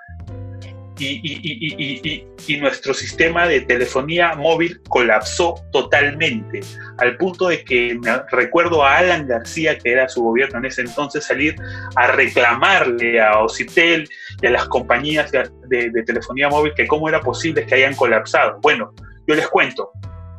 [0.99, 6.61] y, nuestro sistema de telefonía móvil colapsó totalmente,
[6.97, 10.81] al punto de que me recuerdo a Alan García, que era su gobierno en ese
[10.81, 11.55] entonces, salir
[11.95, 14.09] a reclamarle a Ocitel
[14.41, 15.49] y a las compañías de,
[15.89, 18.59] de telefonía móvil que cómo era posible que hayan colapsado.
[18.61, 18.93] Bueno,
[19.27, 19.91] yo les cuento,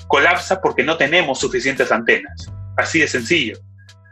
[0.06, 3.58] colapsa porque no tenemos suficientes antenas, así de sencillo.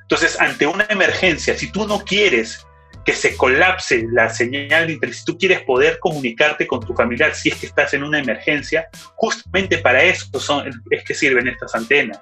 [0.03, 2.66] Entonces, ante una emergencia, si tú no quieres
[3.07, 7.35] que se colapse la señal de internet, si tú quieres poder comunicarte con tu familiar
[7.35, 11.73] si es que estás en una emergencia, justamente para eso son, es que sirven estas
[11.77, 12.21] antenas.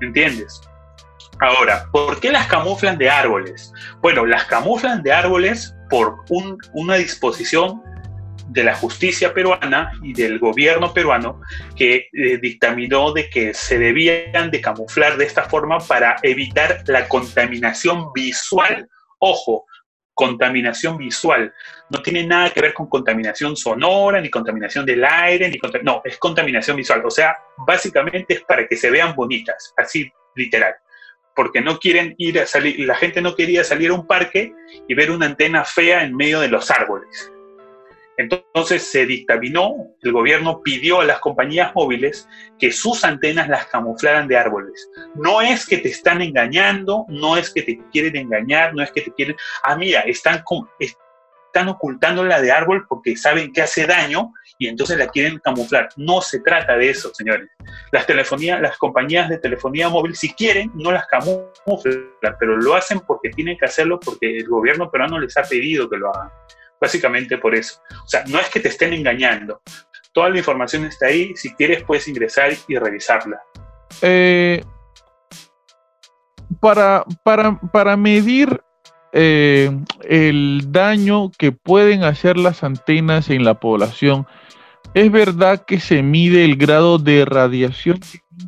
[0.00, 0.62] ¿Entiendes?
[1.38, 3.72] Ahora, ¿por qué las camuflan de árboles?
[4.00, 7.82] Bueno, las camuflan de árboles por un, una disposición
[8.48, 11.42] de la justicia peruana y del gobierno peruano
[11.76, 17.06] que eh, dictaminó de que se debían de camuflar de esta forma para evitar la
[17.06, 18.88] contaminación visual.
[19.18, 19.66] Ojo,
[20.16, 21.52] contaminación visual.
[21.90, 26.16] No tiene nada que ver con contaminación sonora, ni contaminación del aire, ni no, es
[26.16, 27.02] contaminación visual.
[27.04, 30.74] O sea, básicamente es para que se vean bonitas, así literal.
[31.34, 34.54] Porque no quieren ir a salir, la gente no quería salir a un parque
[34.88, 37.30] y ver una antena fea en medio de los árboles.
[38.16, 44.26] Entonces se dictaminó, el gobierno pidió a las compañías móviles que sus antenas las camuflaran
[44.26, 44.88] de árboles.
[45.14, 49.02] No es que te están engañando, no es que te quieren engañar, no es que
[49.02, 50.42] te quieren, ah, mira, están,
[50.78, 55.90] están ocultándola de árbol porque saben que hace daño y entonces la quieren camuflar.
[55.96, 57.50] No se trata de eso, señores.
[57.92, 62.00] Las, telefonía, las compañías de telefonía móvil, si quieren, no las camuflan,
[62.38, 65.98] pero lo hacen porque tienen que hacerlo porque el gobierno peruano les ha pedido que
[65.98, 66.30] lo hagan.
[66.80, 67.80] Básicamente por eso.
[68.04, 69.60] O sea, no es que te estén engañando.
[70.12, 71.34] Toda la información está ahí.
[71.36, 73.40] Si quieres, puedes ingresar y revisarla.
[74.02, 74.62] Eh,
[76.60, 78.60] para, para, para, medir
[79.12, 79.70] eh,
[80.02, 84.26] el daño que pueden hacer las antenas en la población,
[84.94, 88.00] es verdad que se mide el grado de radiación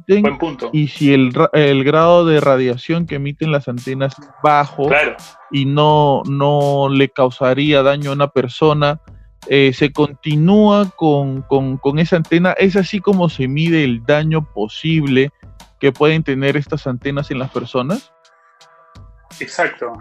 [0.07, 0.71] Buen punto.
[0.73, 1.33] Y si el,
[1.85, 4.89] grado de radiación que emiten las antenas es bajo
[5.51, 9.01] y no, no le causaría daño a una persona,
[9.47, 11.45] eh, se continúa con,
[11.99, 12.53] esa antena.
[12.53, 15.31] Es así como se mide el daño posible
[15.81, 18.13] que pueden tener estas antenas en las personas.
[19.41, 19.93] Exacto.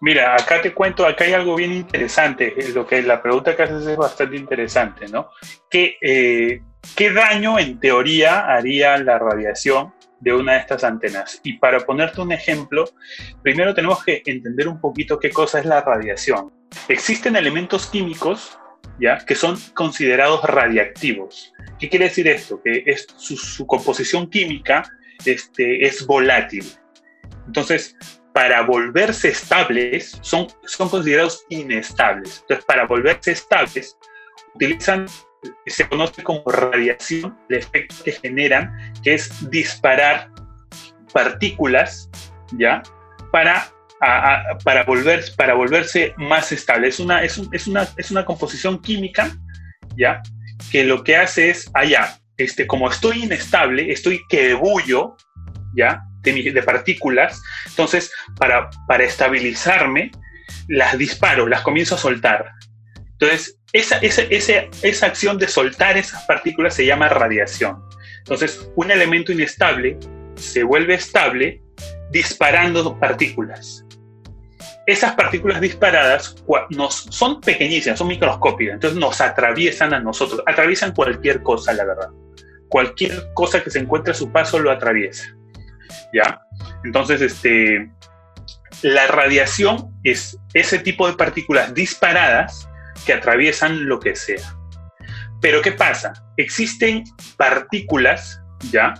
[0.00, 2.54] Mira, acá te cuento, acá hay algo bien interesante.
[2.74, 5.30] Lo que la pregunta que haces es bastante interesante, ¿no?
[5.68, 6.62] Que eh,
[6.96, 11.40] ¿Qué daño en teoría haría la radiación de una de estas antenas?
[11.42, 12.84] Y para ponerte un ejemplo,
[13.42, 16.52] primero tenemos que entender un poquito qué cosa es la radiación.
[16.88, 18.58] Existen elementos químicos
[19.00, 19.18] ¿ya?
[19.18, 21.52] que son considerados radiactivos.
[21.80, 22.62] ¿Qué quiere decir esto?
[22.62, 24.84] Que es, su, composición química
[25.24, 26.64] este, es volátil.
[27.46, 27.96] Entonces,
[28.32, 32.40] para volverse estables, son, son considerados inestables.
[32.42, 33.96] Entonces, para volverse estables,
[34.54, 35.06] utilizan
[35.66, 40.30] se conoce como radiación, el efecto que generan, que es disparar
[41.12, 42.10] partículas,
[42.58, 42.82] ¿ya?
[43.32, 43.70] Para,
[44.64, 46.88] para, volver, para volverse más estable.
[46.88, 49.30] Es una, es, una, es una composición química,
[49.96, 50.22] ¿ya?
[50.70, 55.16] Que lo que hace es, allá, ah, este, como estoy inestable, estoy que bullo,
[55.76, 56.02] ¿ya?
[56.22, 60.10] De, de, partículas, entonces, para, para estabilizarme,
[60.68, 62.50] las disparo, las comienzo a soltar.
[63.12, 67.82] Entonces, esa, esa, acción de soltar esas partículas se llama radiación.
[68.18, 69.98] Entonces, un elemento inestable
[70.36, 71.60] se vuelve estable
[72.12, 73.84] disparando partículas.
[74.86, 76.36] Esas partículas disparadas
[76.70, 82.10] nos, son pequeñísimas, son microscópicas, entonces nos atraviesan a nosotros, atraviesan cualquier cosa, la verdad.
[82.68, 85.34] Cualquier cosa que se encuentre a su paso lo atraviesa.
[86.12, 86.40] ¿Ya?
[86.84, 87.90] Entonces, este,
[88.82, 92.68] la radiación es ese tipo de partículas disparadas
[93.04, 94.56] que atraviesan lo que sea.
[95.40, 96.12] Pero ¿qué pasa?
[96.36, 97.04] Existen
[97.36, 98.40] partículas,
[98.70, 98.94] ¿ya?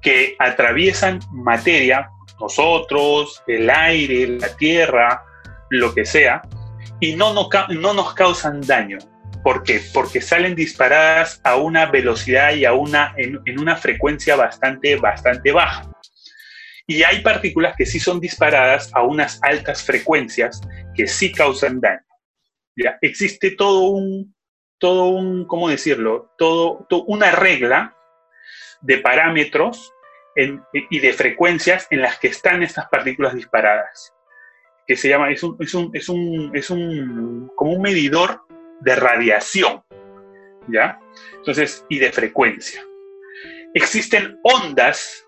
[0.00, 2.08] Que atraviesan materia,
[2.40, 5.24] nosotros, el aire, la tierra,
[5.70, 6.42] lo que sea,
[7.00, 8.98] y no, no, no nos causan daño.
[9.42, 9.80] ¿Por qué?
[9.92, 15.52] Porque salen disparadas a una velocidad y a una, en, en una frecuencia bastante, bastante
[15.52, 15.90] baja.
[16.86, 20.60] Y hay partículas que sí son disparadas a unas altas frecuencias
[20.94, 22.07] que sí causan daño.
[23.00, 24.34] Existe todo un,
[24.78, 26.32] todo un, ¿cómo decirlo?
[26.38, 27.96] Todo, una regla
[28.80, 29.92] de parámetros
[30.72, 34.14] y de frecuencias en las que están estas partículas disparadas,
[34.86, 38.42] que se llama, es un, es un, es un, es un como un medidor
[38.80, 39.82] de radiación,
[40.68, 41.00] ¿ya?
[41.38, 42.84] Entonces, y de frecuencia.
[43.74, 45.26] Existen ondas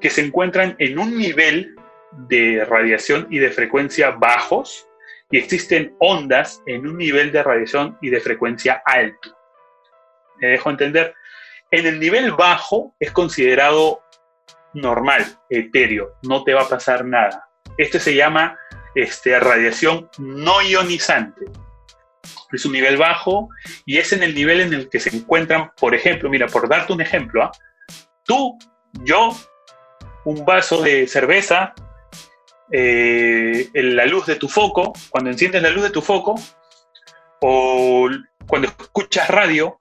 [0.00, 1.74] que se encuentran en un nivel
[2.12, 4.87] de radiación y de frecuencia bajos,
[5.30, 9.36] y existen ondas en un nivel de radiación y de frecuencia alto.
[10.40, 11.14] ¿Me dejo entender?
[11.70, 14.02] En el nivel bajo es considerado
[14.72, 17.48] normal, etéreo, no te va a pasar nada.
[17.76, 18.58] Este se llama
[18.94, 21.44] este, radiación no ionizante.
[22.52, 23.48] Es un nivel bajo
[23.84, 26.92] y es en el nivel en el que se encuentran, por ejemplo, mira, por darte
[26.92, 27.52] un ejemplo, ¿ah?
[28.24, 28.58] tú,
[29.04, 29.36] yo,
[30.24, 31.74] un vaso de cerveza,
[32.70, 36.34] eh, la luz de tu foco, cuando enciendes la luz de tu foco,
[37.40, 38.08] o
[38.46, 39.80] cuando escuchas radio,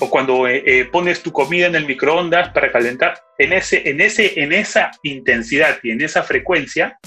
[0.00, 4.00] o cuando eh, eh, pones tu comida en el microondas para calentar, en, ese, en,
[4.00, 6.98] ese, en esa intensidad y en esa frecuencia,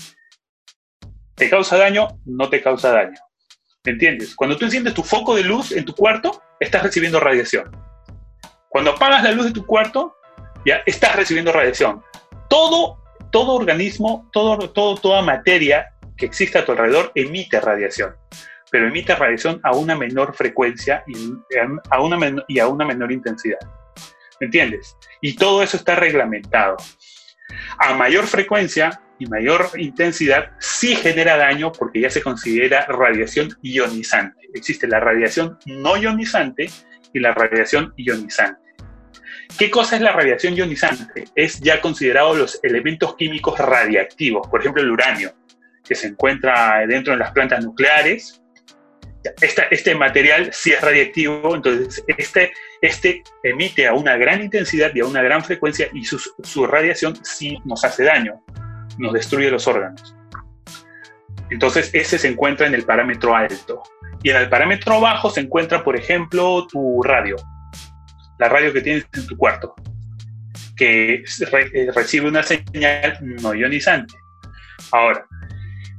[1.36, 2.08] ¿te causa daño?
[2.26, 3.20] No te causa daño.
[3.86, 4.36] ¿Me entiendes?
[4.36, 7.72] Cuando tú enciendes tu foco de luz en tu cuarto, estás recibiendo radiación.
[8.68, 10.16] Cuando apagas la luz de tu cuarto,
[10.66, 12.04] ya estás recibiendo radiación.
[12.50, 13.00] Todo,
[13.32, 18.16] todo organismo, todo, todo, toda materia que existe a tu alrededor emite radiación,
[18.72, 21.34] pero emite radiación a una menor frecuencia y
[21.90, 23.60] a una, y a una menor intensidad.
[24.40, 24.96] ¿Me entiendes?
[25.22, 26.78] Y todo eso está reglamentado.
[27.78, 34.40] A mayor frecuencia y mayor intensidad sí genera daño porque ya se considera radiación ionizante.
[34.54, 36.70] Existe la radiación no ionizante
[37.14, 38.69] y la radiación ionizante.
[39.58, 41.26] ¿Qué cosa es la radiación ionizante?
[41.36, 45.34] Es ya considerado los elementos químicos radiactivos, por ejemplo el uranio,
[45.84, 48.42] que se encuentra dentro de las plantas nucleares.
[49.42, 55.06] este material sí es radiactivo, entonces este, este emite a una gran intensidad y a
[55.06, 58.42] una gran frecuencia y su, su radiación sí nos hace daño,
[58.98, 60.16] nos destruye los órganos.
[61.50, 63.82] Entonces ese se encuentra en el parámetro alto.
[64.22, 67.38] Y en el parámetro bajo se encuentra, por ejemplo, tu radio,
[68.40, 69.76] la radio que tienes en tu cuarto,
[70.76, 74.16] que eh, recibe una señal no ionizante.
[74.92, 75.26] Ahora,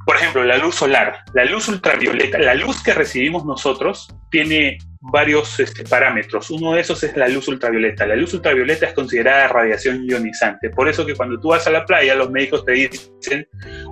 [0.07, 5.61] por ejemplo, la luz solar, la luz ultravioleta, la luz que recibimos nosotros tiene varios
[5.61, 6.51] este, parámetros.
[6.51, 8.07] Uno de esos es la luz ultravioleta.
[8.07, 10.71] La luz ultravioleta es considerada radiación ionizante.
[10.71, 13.47] Por eso que cuando tú vas a la playa, los médicos te dicen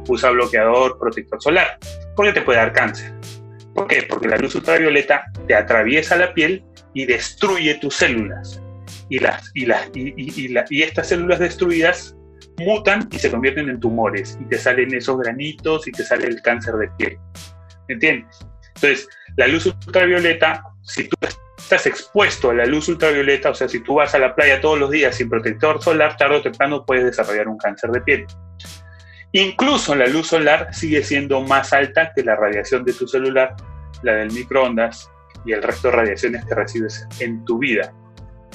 [0.09, 1.79] usa bloqueador protector solar,
[2.17, 3.13] porque te puede dar cáncer.
[3.75, 4.03] ¿Por qué?
[4.03, 6.65] Porque la luz ultravioleta te atraviesa la piel
[6.99, 8.61] y destruye tus células.
[9.09, 10.15] Y, las, y, las, y,
[10.69, 12.17] y estas células destruidas
[12.59, 16.43] mutan y se convierten en tumores y te salen esos granitos y te sale el
[16.43, 17.19] cáncer de piel.
[17.87, 18.37] ¿Entiendes?
[18.75, 21.17] Entonces, la luz ultravioleta, si tú
[21.57, 24.81] estás expuesto a la luz ultravioleta, o sea, si tú vas a la playa todos
[24.81, 28.27] los días sin protector solar, tarde o temprano puedes desarrollar un cáncer de piel.
[29.31, 33.55] Incluso la luz solar sigue siendo más alta que la radiación de tu celular,
[34.03, 35.09] la del microondas
[35.45, 37.93] y el resto de radiaciones que recibes en tu vida.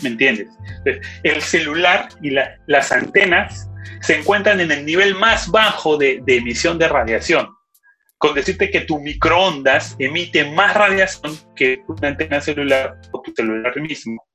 [0.01, 0.49] ¿Me entiendes?
[1.23, 3.69] el celular y las antenas
[4.01, 7.49] se encuentran en el nivel más bajo de, emisión de radiación.
[8.17, 13.79] Con decirte que tu microondas emite más radiación que una antena celular o tu celular
[13.79, 14.25] mismo.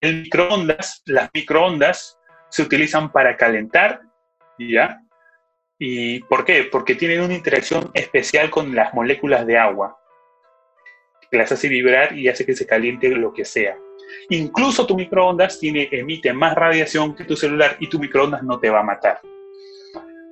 [0.00, 2.18] El microondas, las microondas
[2.50, 4.00] se utilizan para calentar,
[4.58, 5.00] ¿ya?
[5.78, 6.68] ¿Y por qué?
[6.70, 9.96] Porque tienen una interacción especial con las moléculas de agua,
[11.30, 13.76] que las hace vibrar y hace que se caliente lo que sea.
[14.30, 18.70] Incluso tu microondas tiene, emite más radiación que tu celular y tu microondas no te
[18.70, 19.20] va a matar.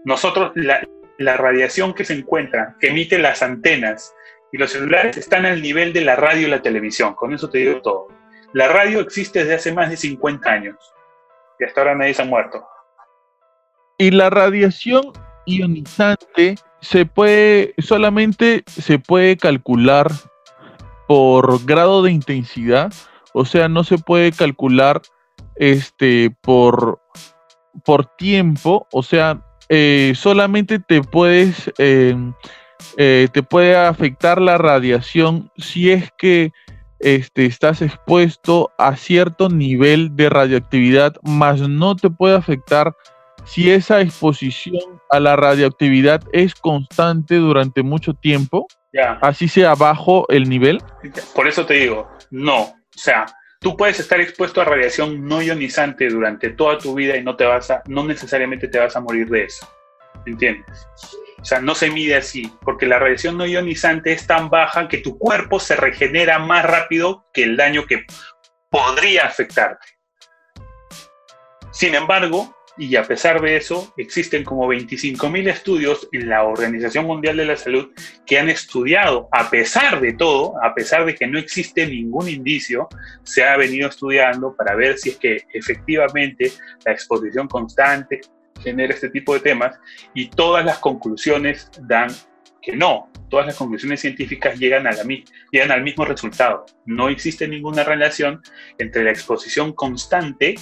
[0.04, 0.86] Nosotros, la,
[1.18, 4.14] la radiación que se encuentra, que emite las antenas
[4.52, 7.14] y los celulares están al nivel de la radio y la televisión.
[7.14, 8.08] Con eso te digo todo.
[8.52, 10.76] La radio existe desde hace más de 50 años
[11.58, 12.66] y hasta ahora nadie se ha muerto.
[13.98, 15.12] Y la radiación
[15.46, 20.10] ionizante se puede, solamente se puede calcular
[21.06, 22.92] por grado de intensidad
[23.38, 25.02] o sea, no se puede calcular
[25.56, 27.02] este, por,
[27.84, 28.86] por tiempo.
[28.90, 32.32] O sea, eh, solamente te puedes, em,
[32.96, 36.50] eh, te puede afectar la radiación si es que
[36.98, 42.96] este, estás expuesto a cierto nivel de radioactividad, más no te puede afectar
[43.46, 48.66] si esa exposición a la radioactividad es constante durante mucho tiempo,
[49.22, 50.82] así sea bajo el nivel.
[51.34, 53.24] Por eso te digo, no, o sea,
[53.60, 57.44] tú puedes estar expuesto a radiación no ionizante durante toda tu vida y no te
[57.44, 59.68] vas a, no necesariamente te vas a morir de eso.
[60.26, 60.88] ¿Entiendes?
[61.40, 64.98] O sea, no se mide así, porque la radiación no ionizante es tan baja que
[64.98, 68.04] tu cuerpo se regenera más rápido que el daño que
[68.70, 69.86] podría afectarte.
[71.70, 77.36] Sin embargo, y a pesar de eso, existen como 25.000 estudios en la Organización Mundial
[77.36, 77.90] de la Salud
[78.26, 82.88] que han estudiado, a pesar de todo, a pesar de que no existe ningún indicio,
[83.22, 86.52] se ha venido estudiando para ver si es que efectivamente
[86.84, 88.20] la exposición constante
[88.62, 89.78] genera este tipo de temas
[90.14, 92.10] y todas las conclusiones dan
[92.60, 95.04] que no, todas las conclusiones científicas llegan, a la,
[95.52, 96.66] llegan al mismo resultado.
[96.84, 98.42] No existe ninguna relación
[98.78, 100.56] entre la exposición constante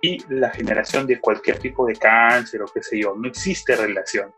[0.00, 3.14] y la generación de cualquier tipo de cáncer o qué sé yo.
[3.16, 4.32] No existe relación.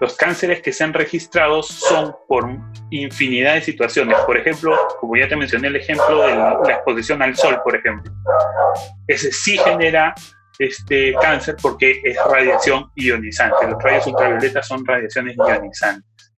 [0.00, 2.48] Los cánceres que se han registrado son por
[2.90, 4.18] infinidad de situaciones.
[4.26, 8.12] Por ejemplo, como ya te mencioné el ejemplo de la, exposición al sol, por ejemplo.
[9.06, 10.14] Ese sí genera
[10.58, 13.68] este cáncer porque es radiación ionizante.
[13.68, 16.32] Los rayos ultravioletas son radiaciones ionizantes.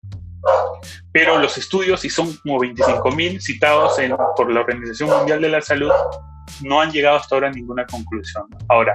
[1.13, 3.99] Pero los estudios, y son como 25.000 citados
[4.37, 5.91] por la Organización Mundial de la Salud,
[6.63, 8.45] no han llegado hasta ahora a ninguna conclusión.
[8.69, 8.93] Ahora,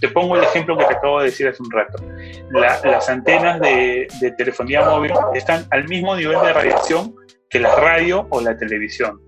[0.00, 2.02] te pongo el ejemplo que te acabo de decir hace un rato.
[2.50, 7.14] las antenas de, telefonía móvil están al mismo nivel de radiación
[7.48, 9.20] que la radio o la televisión.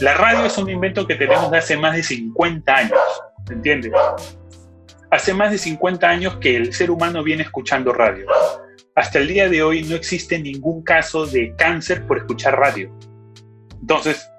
[0.00, 2.98] La radio es un invento que tenemos de hace más de 50 años,
[3.50, 3.92] ¿entiendes?
[5.10, 8.26] Hace más de 50 años que el ser humano viene escuchando radio.
[8.94, 12.90] Hasta el día de hoy no existe ningún caso de cáncer por escuchar radio.
[13.80, 14.29] Entonces,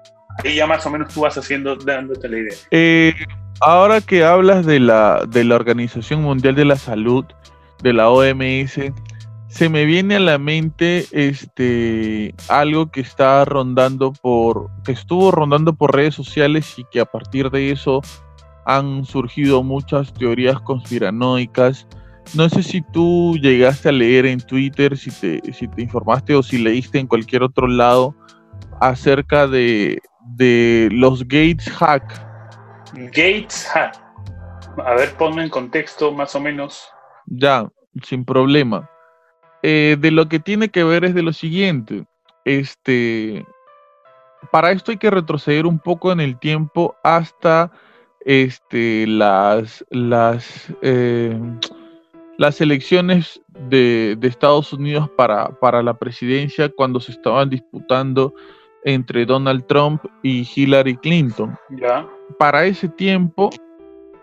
[0.44, 2.54] ahí ya más o menos tú vas haciendo, dándote la idea.
[2.70, 3.14] Eh,
[3.60, 7.24] ahora que hablas de la, de la Organización Mundial de la Salud,
[7.82, 8.78] de la OMS,
[9.52, 15.74] se me viene a la mente este algo que está rondando por que estuvo rondando
[15.74, 18.00] por redes sociales y que a partir de eso
[18.64, 21.86] han surgido muchas teorías conspiranoicas.
[22.34, 26.42] No sé si tú llegaste a leer en Twitter, si te, si te informaste o
[26.42, 28.14] si leíste en cualquier otro lado
[28.80, 32.04] acerca de, de los Gates Hack.
[32.94, 34.02] Gates Hack.
[34.84, 36.88] A ver, ponme en contexto más o menos.
[37.26, 37.68] Ya,
[38.02, 38.88] sin problema.
[39.62, 42.04] Eh, de lo que tiene que ver es de lo siguiente.
[42.44, 43.46] Este,
[44.50, 47.70] para esto hay que retroceder un poco en el tiempo hasta
[48.24, 51.38] este, las, las, eh,
[52.38, 58.34] las elecciones de, Estados Unidos para, para, la presidencia cuando se estaban disputando
[58.84, 61.56] entre Donald Trump y Hillary Clinton.
[61.70, 62.06] ¿Ya?
[62.38, 63.50] Para ese tiempo,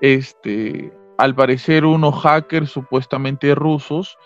[0.02, 4.18] este, al parecer unos hackers supuestamente rusos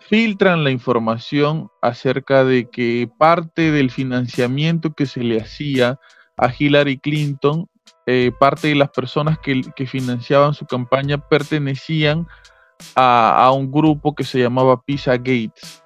[0.00, 5.98] filtran la información acerca de que parte del financiamiento que se le hacía
[6.36, 7.68] a Hillary Clinton,
[8.06, 12.26] eh, parte de las personas que, financiaban su campaña pertenecían
[12.94, 15.83] a, un grupo que se llamaba Pisa Gates.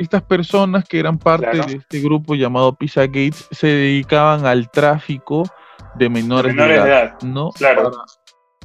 [0.00, 5.44] Estas personas que eran parte de este grupo llamado Pisa Gates se dedicaban al tráfico
[5.96, 7.50] de menores, de, edad, ¿no?
[7.50, 7.92] Claro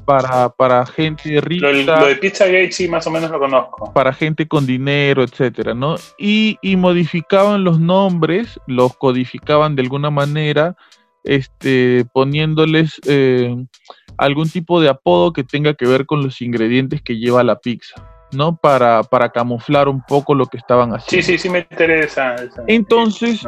[0.05, 1.71] para, para gente rica.
[1.71, 3.91] Lo, de Pizzagate sí, más o menos lo conozco.
[3.93, 5.95] Para gente con dinero, etcétera, ¿no?
[6.17, 10.75] Y, modificaban los nombres, los codificaban de alguna manera,
[11.23, 13.55] este, poniéndoles eh,
[14.17, 17.95] algún tipo de apodo que tenga que ver con los ingredientes que lleva la pizza.
[18.35, 18.55] ¿No?
[18.55, 21.25] Para, para camuflar un poco lo que estaban haciendo.
[21.25, 22.35] Sí, sí, sí me interesa
[22.67, 23.41] Entonces,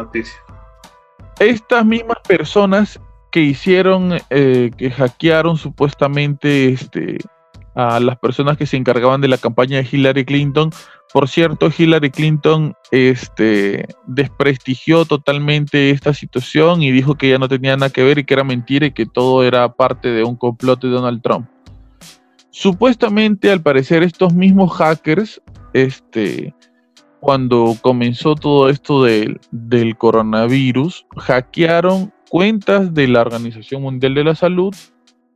[1.40, 3.00] estas mismas personas
[3.32, 7.18] que hicieron, eh, que hackearon supuestamente este,
[7.76, 10.72] a las personas que se encargaban de la campaña de Hillary Clinton.
[11.14, 17.78] Por cierto, Hillary Clinton este, desprestigió totalmente esta situación y dijo que ya no tenía
[17.78, 20.82] nada que ver y que era mentira y que todo era parte de un complot
[20.82, 21.48] de Donald Trump.
[22.60, 25.40] Supuestamente, al parecer, estos mismos hackers,
[25.74, 26.56] este,
[27.20, 34.74] cuando comenzó todo esto del coronavirus, hackearon cuentas de la Organización Mundial de la Salud,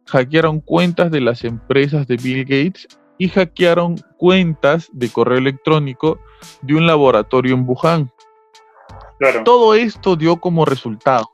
[0.07, 2.87] hackearon cuentas de las empresas de Bill Gates
[3.19, 6.19] y hackearon cuentas de correo electrónico
[6.63, 8.11] de un laboratorio en Wuhan.
[9.45, 11.29] Todo esto dio como resultado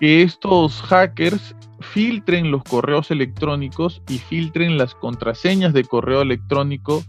[0.00, 1.54] que estos hackers
[1.92, 7.02] filtren los correos electrónicos y filtren las contraseñas de correo electrónico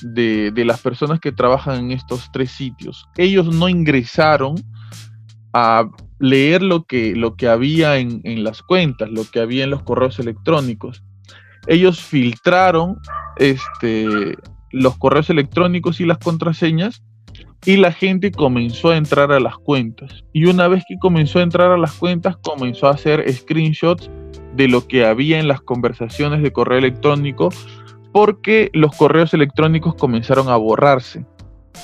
[0.00, 3.08] de, de, las personas que trabajan en estos tres sitios.
[3.16, 4.56] Ellos no ingresaron
[5.52, 9.82] a leer lo que, lo que había en, las cuentas, lo que había en los
[9.82, 11.02] correos electrónicos.
[11.66, 12.98] Ellos filtraron
[13.36, 14.36] este,
[14.70, 17.02] los correos electrónicos y las contraseñas
[17.64, 20.24] y la gente comenzó a entrar a las cuentas.
[20.32, 24.10] Y una vez que comenzó a entrar a las cuentas, comenzó a hacer screenshots
[24.54, 27.50] de lo que había en las conversaciones de correo electrónico
[28.12, 31.26] porque los correos electrónicos comenzaron a borrarse.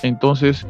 [0.03, 0.67] Entonces,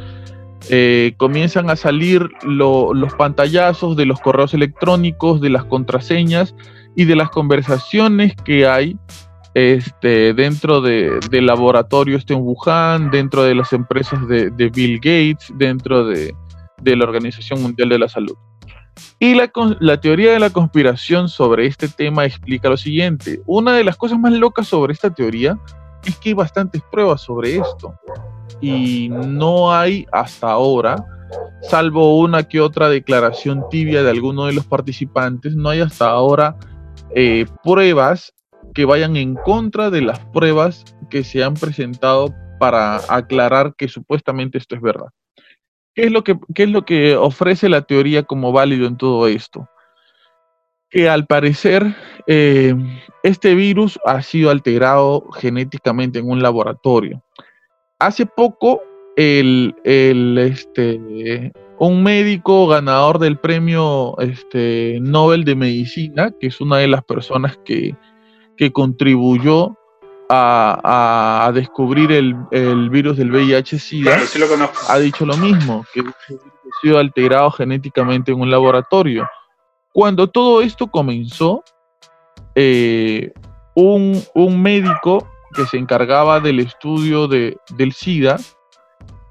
[0.70, 6.54] eh, comienzan a salir los pantallazos de los correos electrónicos, de las contraseñas
[6.96, 8.96] y de las conversaciones que hay
[9.54, 15.52] este, dentro de, del laboratorio este en Wuhan, dentro de las empresas de, Bill Gates,
[15.56, 16.34] dentro de,
[16.84, 18.36] la Organización Mundial de la Salud.
[19.18, 19.50] Y la,
[19.80, 23.40] la, teoría de la conspiración sobre este tema explica lo siguiente.
[23.46, 25.58] Una de las cosas más locas sobre esta teoría
[26.04, 27.94] es que hay bastantes pruebas sobre esto
[28.60, 31.04] y no hay hasta ahora,
[31.62, 36.56] salvo una que otra declaración tibia de alguno de los participantes, no hay hasta ahora
[37.14, 38.32] eh, pruebas
[38.74, 44.58] que vayan en contra de las pruebas que se han presentado para aclarar que supuestamente
[44.58, 45.08] esto es verdad.
[45.94, 49.68] ¿Qué es lo que, es lo que ofrece la teoría como válido en todo esto?
[50.88, 51.94] Que al parecer
[52.26, 52.74] eh,
[53.22, 57.22] este virus ha sido alterado genéticamente en un laboratorio
[58.02, 58.82] hace poco
[59.16, 66.88] el, este, un médico ganador del premio este, Nobel de Medicina, que es una de
[66.88, 67.94] las personas que,
[68.72, 69.76] contribuyó
[70.28, 72.34] a, descubrir el,
[72.90, 74.18] virus del VIH-Sida,
[74.88, 76.06] ha dicho lo mismo, que es
[76.80, 79.28] sido alterado genéticamente en un laboratorio.
[79.92, 81.62] Cuando todo esto comenzó,
[82.54, 83.32] eh,
[83.74, 88.38] un, médico que se encargaba del estudio de, del SIDA,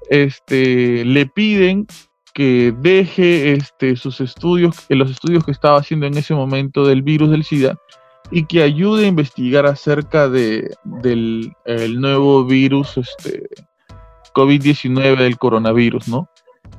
[0.08, 1.86] este, le piden
[2.34, 7.30] que deje este, sus estudios, los estudios que estaba haciendo en ese momento del virus
[7.30, 7.76] del SIDA,
[8.32, 11.54] y que ayude a investigar acerca de, del
[12.00, 13.46] nuevo virus este,
[14.34, 16.28] COVID-19 del coronavirus, ¿no?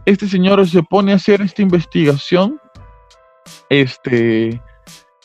[0.05, 2.59] Este señor se pone a hacer esta investigación
[3.69, 4.59] este,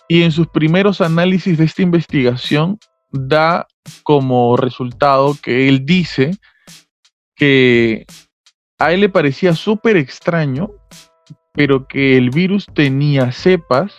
[0.07, 2.79] y en sus primeros análisis de esta investigación
[3.11, 3.67] da
[4.03, 6.33] como resultado que él dice
[7.35, 8.05] que
[8.79, 10.71] a él le parecía súper extraño,
[11.55, 13.95] pero que el virus tenía cepas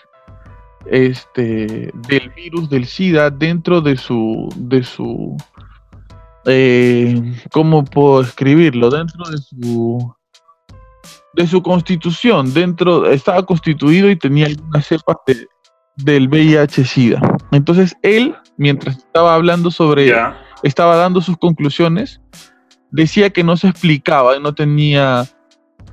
[0.86, 5.36] este, del virus del SIDA dentro de su, de su,
[6.46, 8.90] eh, ¿cómo puedo escribirlo?
[8.90, 10.16] Dentro de su,
[11.36, 15.18] de su constitución, dentro, estaba constituido y tenía algunas cepas
[15.98, 17.22] del VIH-Sida.
[17.52, 20.14] Entonces él, mientras estaba hablando sobre,
[20.64, 22.22] estaba dando sus conclusiones,
[22.92, 25.26] decía que no se explicaba, no tenía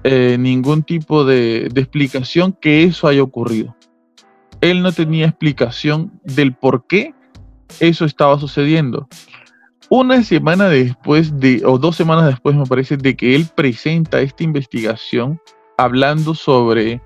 [0.05, 3.77] eh, ningún tipo de, de explicación que eso haya ocurrido
[4.61, 7.15] él no tenía explicación del por qué
[7.81, 9.09] eso estaba sucediendo.
[9.89, 14.43] Una semana después de, o dos semanas después me parece, de que él presenta esta
[14.43, 15.41] investigación
[15.79, 17.01] hablando sobre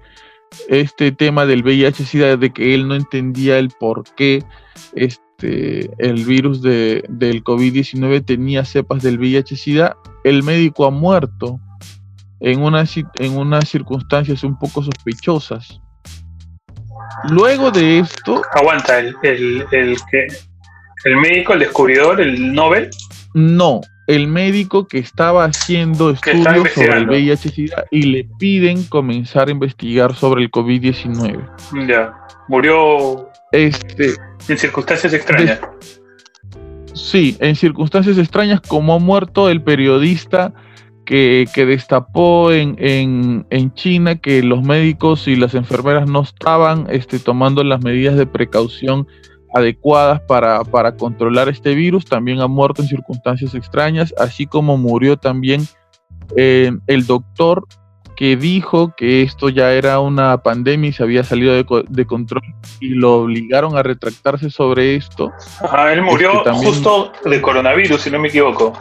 [0.68, 4.42] este tema del VIH-Sida, de que él no entendía el por qué
[4.94, 11.60] este, el virus de, del COVID-19 tenía cepas del VIH-Sida, el médico ha muerto
[12.40, 12.84] en, una,
[13.18, 15.80] en unas circunstancias un poco sospechosas.
[17.30, 18.42] Luego de esto.
[18.54, 19.96] Aguanta, el, el, el,
[21.04, 22.90] el médico, el descubridor, el Nobel.
[23.34, 29.50] No, el médico que estaba haciendo estudios sobre el VIH-Sida y le piden comenzar a
[29.52, 31.48] investigar sobre el COVID-19.
[31.86, 32.12] Ya,
[32.48, 34.14] murió este,
[34.48, 35.60] en circunstancias extrañas.
[36.92, 40.52] sí, en circunstancias extrañas, como ha muerto el periodista
[41.10, 47.64] que, destapó en, en, China que los médicos y las enfermeras no estaban este, tomando
[47.64, 49.08] las medidas de precaución
[49.52, 55.16] adecuadas para, para, controlar este virus, también ha muerto en circunstancias extrañas, así como murió
[55.16, 55.66] también
[56.36, 57.64] eh, el doctor
[58.14, 62.42] que dijo que esto ya era una pandemia y se había salido de, control
[62.78, 65.32] y lo obligaron a retractarse sobre esto.
[65.90, 68.74] él murió este, justo de coronavirus, si no me equivoco.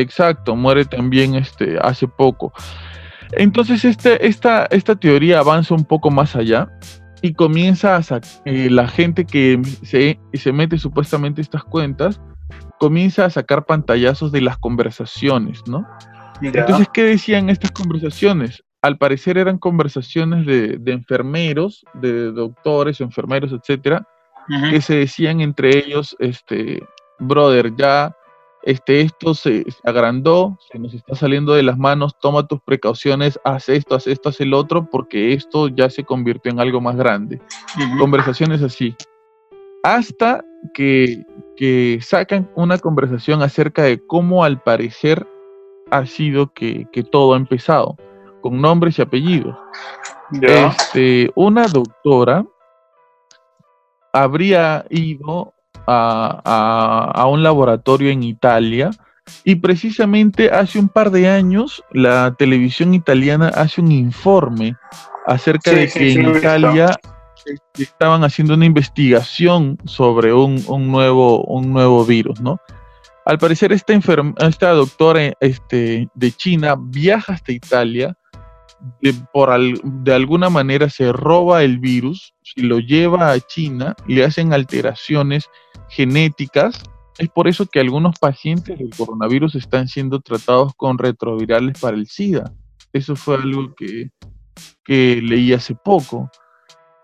[0.00, 2.52] Exacto, muere también este, hace poco.
[3.32, 6.68] Entonces este, esta, esta teoría avanza un poco más allá
[7.22, 12.20] y comienza a eh, la gente que se, se mete supuestamente estas cuentas,
[12.78, 15.86] comienza a sacar pantallazos de las conversaciones, ¿no?
[16.42, 18.62] Entonces, ¿qué decían estas conversaciones?
[18.82, 24.06] Al parecer eran conversaciones de, enfermeros, de doctores, enfermeros, etcétera,
[24.70, 26.86] que se decían entre ellos, este,
[27.18, 28.15] brother, ya
[28.66, 33.68] este, esto se, agrandó, se nos está saliendo de las manos, toma tus precauciones, haz
[33.68, 37.40] esto, haz esto, haz el otro, porque esto ya se convirtió en algo más grande.
[38.00, 38.96] Conversaciones así.
[39.84, 40.44] Hasta
[40.74, 41.24] que,
[42.02, 45.24] sacan una conversación acerca de cómo al parecer
[45.92, 47.96] ha sido que, todo ha empezado,
[48.40, 49.56] con nombres y apellidos.
[50.42, 52.44] Este, una doctora
[54.12, 55.54] habría ido
[55.86, 58.90] a, un laboratorio en Italia
[59.44, 64.76] y precisamente hace un par de años la televisión italiana hace un informe
[65.26, 66.96] acerca de que en Italia
[67.78, 72.60] estaban haciendo una investigación sobre un, nuevo, un nuevo virus, ¿no?
[73.24, 73.92] Al parecer esta,
[74.38, 78.16] esta doctora este, de China viaja hasta Italia,
[79.00, 79.50] de, por
[79.82, 85.48] de alguna manera se roba el virus, y lo lleva a China, le hacen alteraciones
[85.88, 86.82] genéticas.
[87.18, 92.06] Es por eso que algunos pacientes del coronavirus están siendo tratados con retrovirales para el
[92.06, 92.52] SIDA.
[92.92, 94.10] Eso fue algo que,
[94.86, 96.30] leí hace poco.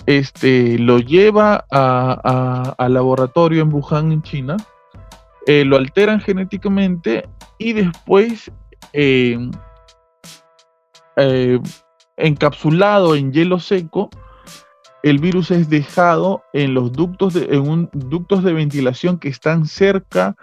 [0.07, 4.57] Este, lo lleva al laboratorio en Wuhan, en China,
[5.47, 8.51] eh, lo alteran genéticamente y después
[8.93, 9.39] eh,
[11.17, 11.61] eh,
[12.17, 14.11] encapsulado en hielo seco,
[15.03, 19.67] el virus es dejado en los ductos de, en un, ductos de ventilación que están
[19.67, 20.37] cerca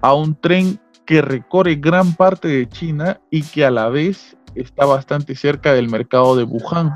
[0.00, 4.86] a un tren que recorre gran parte de China y que a la vez está
[4.86, 6.92] bastante cerca del mercado de Wuhan.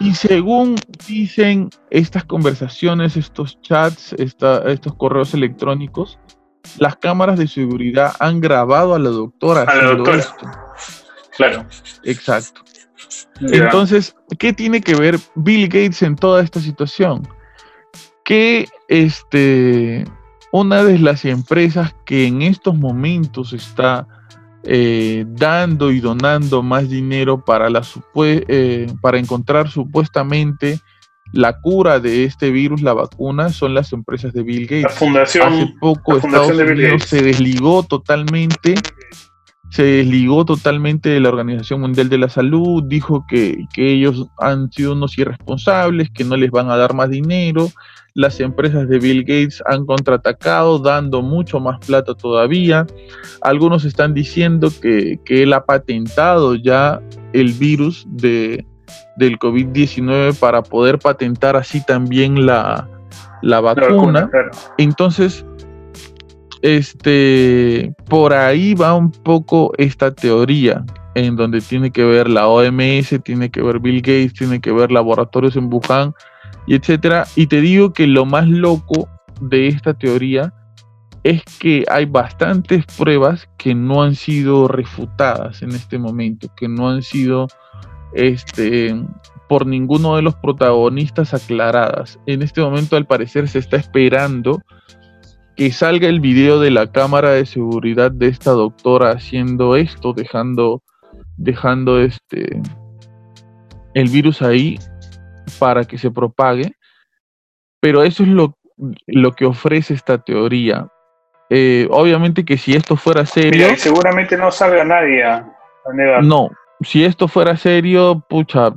[0.00, 6.18] Y según dicen estas conversaciones, estos chats, estos correos electrónicos,
[6.78, 10.46] las cámaras de seguridad han grabado a la doctora haciendo esto.
[11.36, 11.66] Claro.
[12.04, 12.62] Exacto.
[13.40, 17.26] Entonces, ¿qué tiene que ver Bill Gates en toda esta situación?
[18.24, 20.04] Que este,
[20.52, 24.06] una de las empresas que en estos momentos está
[24.64, 27.82] eh, dando y donando más dinero para, la
[28.24, 30.78] eh, para encontrar supuestamente
[31.32, 34.82] la cura de este virus, la vacuna, son las empresas de Bill Gates.
[34.82, 38.74] La fundación, Hace poco Estados Unidos se desligó totalmente
[39.72, 44.92] se desligó totalmente de la Organización Mundial de la Salud, dijo que, ellos han sido
[44.92, 47.70] unos irresponsables, que no les van a dar más dinero.
[48.12, 52.86] Las empresas de Bill Gates han contraatacado, dando mucho más plata todavía.
[53.40, 57.00] Algunos están diciendo que, él ha patentado ya
[57.32, 58.66] el virus de,
[59.16, 62.86] del COVID-19 para poder patentar así también la,
[63.42, 64.30] vacuna.
[64.76, 65.46] Entonces,
[66.62, 70.84] este, por ahí va un poco esta teoría,
[71.14, 74.90] en donde tiene que ver la OMS, tiene que ver Bill Gates, tiene que ver
[74.90, 76.14] laboratorios en Wuhan,
[76.66, 77.26] y etcétera.
[77.36, 79.08] Y te digo que lo más loco
[79.40, 80.54] de esta teoría
[81.24, 86.88] es que hay bastantes pruebas que no han sido refutadas en este momento, que no
[86.88, 87.48] han sido
[88.14, 88.94] este,
[89.48, 92.18] por ninguno de los protagonistas aclaradas.
[92.26, 94.62] En este momento, al parecer, se está esperando
[95.56, 100.82] que salga el video de la cámara de seguridad de esta doctora haciendo esto, dejando,
[101.36, 102.60] dejando este
[103.94, 104.78] el virus ahí
[105.58, 106.72] para que se propague.
[107.80, 108.56] Pero eso es lo,
[109.06, 110.88] lo que ofrece esta teoría.
[111.50, 113.76] Eh, obviamente que si esto fuera serio.
[113.76, 115.46] seguramente no salga nadie a,
[116.22, 116.48] No,
[116.80, 118.72] si esto fuera serio, pucha,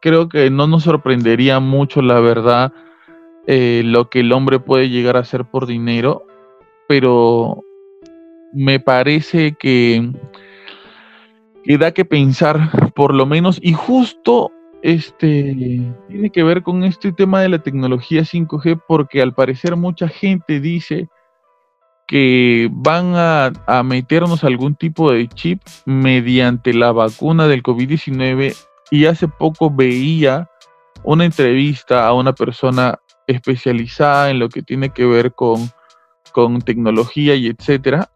[0.00, 2.72] creo que no nos sorprendería mucho, la verdad,
[3.46, 6.24] eh, lo que el hombre puede llegar a hacer por dinero,
[6.88, 7.64] pero
[8.52, 10.10] me parece que,
[11.64, 14.50] que da que pensar, por lo menos, y justo
[14.82, 15.54] este
[16.08, 20.60] tiene que ver con este tema de la tecnología 5G, porque al parecer mucha gente
[20.60, 21.08] dice
[22.06, 28.56] que van a, a meternos algún tipo de chip mediante la vacuna del COVID-19
[28.90, 30.48] y hace poco veía
[31.02, 35.70] una entrevista a una persona especializada en lo que tiene que ver con,
[36.32, 38.10] con tecnología y etcétera.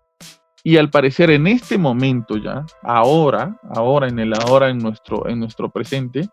[0.62, 5.40] Y al parecer en este momento ya, ahora, ahora en el ahora, en nuestro, en
[5.40, 6.28] nuestro presente,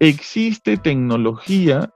[0.00, 1.90] existe tecnología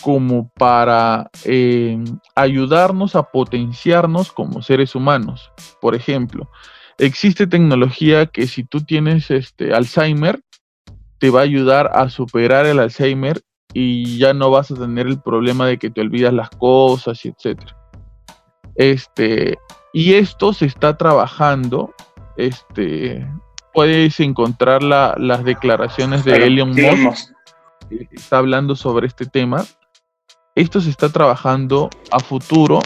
[0.00, 2.02] como para eh,
[2.34, 5.50] ayudarnos a potenciarnos como seres humanos.
[5.80, 6.50] Por ejemplo,
[6.98, 10.40] existe tecnología que si tú tienes este Alzheimer,
[11.18, 13.40] te va a ayudar a superar el Alzheimer
[13.74, 17.28] y ya no vas a tener el problema de que te olvidas las cosas y
[17.28, 17.76] etcétera.
[18.76, 19.58] Este,
[19.92, 21.92] y esto se está trabajando,
[22.36, 23.28] este,
[23.74, 27.32] puedes encontrar las declaraciones de Elon Musk,
[27.88, 29.64] que está hablando sobre este tema.
[30.54, 32.78] Esto se está trabajando a futuro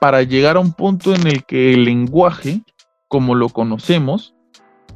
[0.00, 2.62] para llegar a un punto en el que el lenguaje,
[3.08, 4.34] como lo conocemos,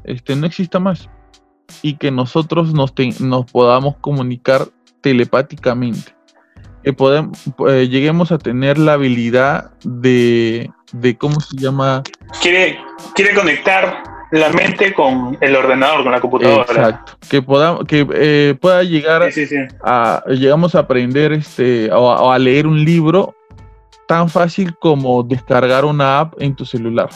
[0.04, 1.10] este, no exista más
[1.82, 4.68] y que nosotros nos, nos podamos comunicar
[5.00, 6.14] telepáticamente.
[6.82, 7.38] Que podemos,
[7.68, 12.02] eh, lleguemos a tener la habilidad de, de, ¿cómo se llama?
[12.40, 12.78] Quiere,
[13.14, 16.62] quiere conectar la mente con el ordenador, con la computadora.
[16.62, 17.12] Exacto.
[17.28, 19.28] Que, podamos, que eh, pueda llegar
[19.82, 23.34] a, llegamos a aprender este, o a leer un libro
[24.06, 27.08] tan fácil como descargar una app en tu celular.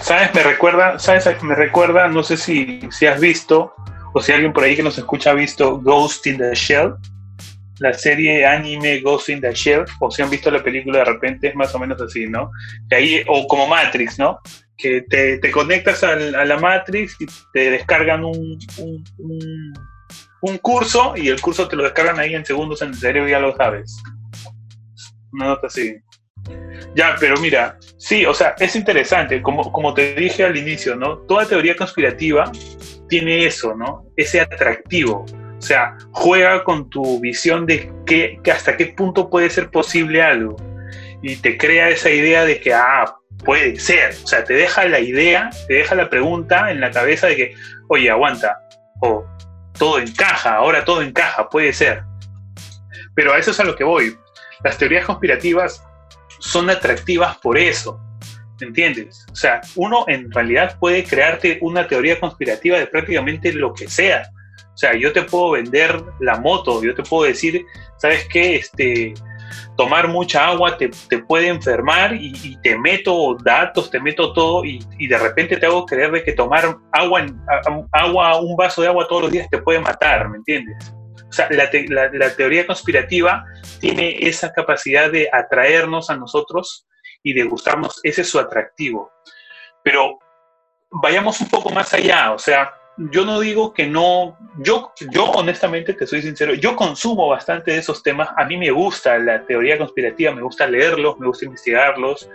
[0.00, 0.34] ¿Sabes?
[0.34, 1.42] Me recuerda, ¿sabes?
[1.42, 3.74] Me recuerda, no sé si, si has visto,
[4.12, 6.94] o si alguien por ahí que nos escucha ha visto Ghost in the Shell,
[7.80, 11.48] la serie anime Ghost in the Shell, o si han visto la película de repente,
[11.48, 12.50] es más o menos así, ¿no?
[12.90, 14.40] Ahí, o como Matrix, ¿no?
[14.76, 19.74] Que te, te conectas a la Matrix y te descargan un, un,
[20.40, 23.40] un, curso y el curso te lo descargan ahí en segundos en el cerebro, ya
[23.40, 24.00] lo sabes.
[25.32, 25.96] Una nota así.
[26.94, 31.18] Ya, pero mira, sí, o sea, es interesante, como, como te dije al inicio, ¿no?
[31.18, 32.50] Toda teoría conspirativa
[33.08, 34.06] tiene eso, ¿no?
[34.16, 35.24] Ese atractivo.
[35.58, 40.56] O sea, juega con tu visión de que, hasta qué punto puede ser posible algo.
[41.22, 44.10] Y te crea esa idea de que, ah, puede ser.
[44.22, 47.54] O sea, te deja la idea, te deja la pregunta en la cabeza de que,
[47.88, 48.60] oye, aguanta.
[49.00, 49.26] O
[49.76, 52.02] todo encaja, ahora todo encaja, puede ser.
[53.14, 54.16] Pero a eso es a lo que voy.
[54.62, 55.82] Las teorías conspirativas
[56.38, 58.00] son atractivas por eso.
[58.60, 59.24] ¿Me entiendes?
[59.30, 64.28] O sea, uno en realidad puede crearte una teoría conspirativa de prácticamente lo que sea.
[64.74, 67.64] O sea, yo te puedo vender la moto, yo te puedo decir,
[67.98, 68.56] ¿sabes qué?
[68.56, 69.14] Este,
[69.76, 75.18] tomar mucha agua te, puede enfermar y, te meto datos, te meto todo y, de
[75.18, 77.26] repente te hago creer de que tomar agua,
[77.92, 80.94] agua, un vaso de agua todos los días te puede matar, ¿me entiendes?
[81.28, 83.44] O sea, la, teoría conspirativa
[83.80, 86.86] tiene esa capacidad de atraernos a nosotros
[87.22, 89.12] y de gustarnos, ese es su atractivo.
[89.84, 90.18] Pero
[90.90, 95.94] vayamos un poco más allá, o sea, yo no digo que no, yo, yo honestamente
[95.94, 99.78] te soy sincero, yo consumo bastante de esos temas, a mí me gusta la teoría
[99.78, 102.28] conspirativa, me gusta leerlos, me gusta investigarlos,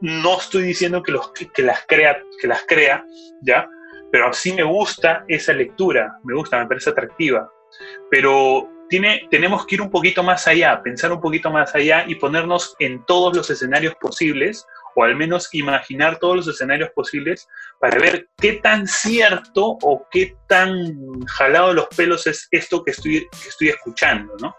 [0.00, 3.04] no estoy diciendo que, los, que, las, crea, que las crea,
[3.42, 3.68] ¿ya?
[4.10, 7.48] Pero sí me gusta esa lectura, me gusta, me parece atractiva,
[8.10, 12.16] pero tiene, tenemos que ir un poquito más allá, pensar un poquito más allá y
[12.16, 14.66] ponernos en todos los escenarios posibles
[14.96, 17.48] o al menos imaginar todos los escenarios posibles
[17.78, 23.28] para ver qué tan cierto o qué tan jalado los pelos es esto que estoy,
[23.42, 24.56] que estoy escuchando, ¿no?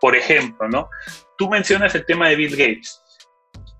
[0.00, 0.88] Por ejemplo, ¿no?
[1.36, 3.02] Tú mencionas el tema de Bill Gates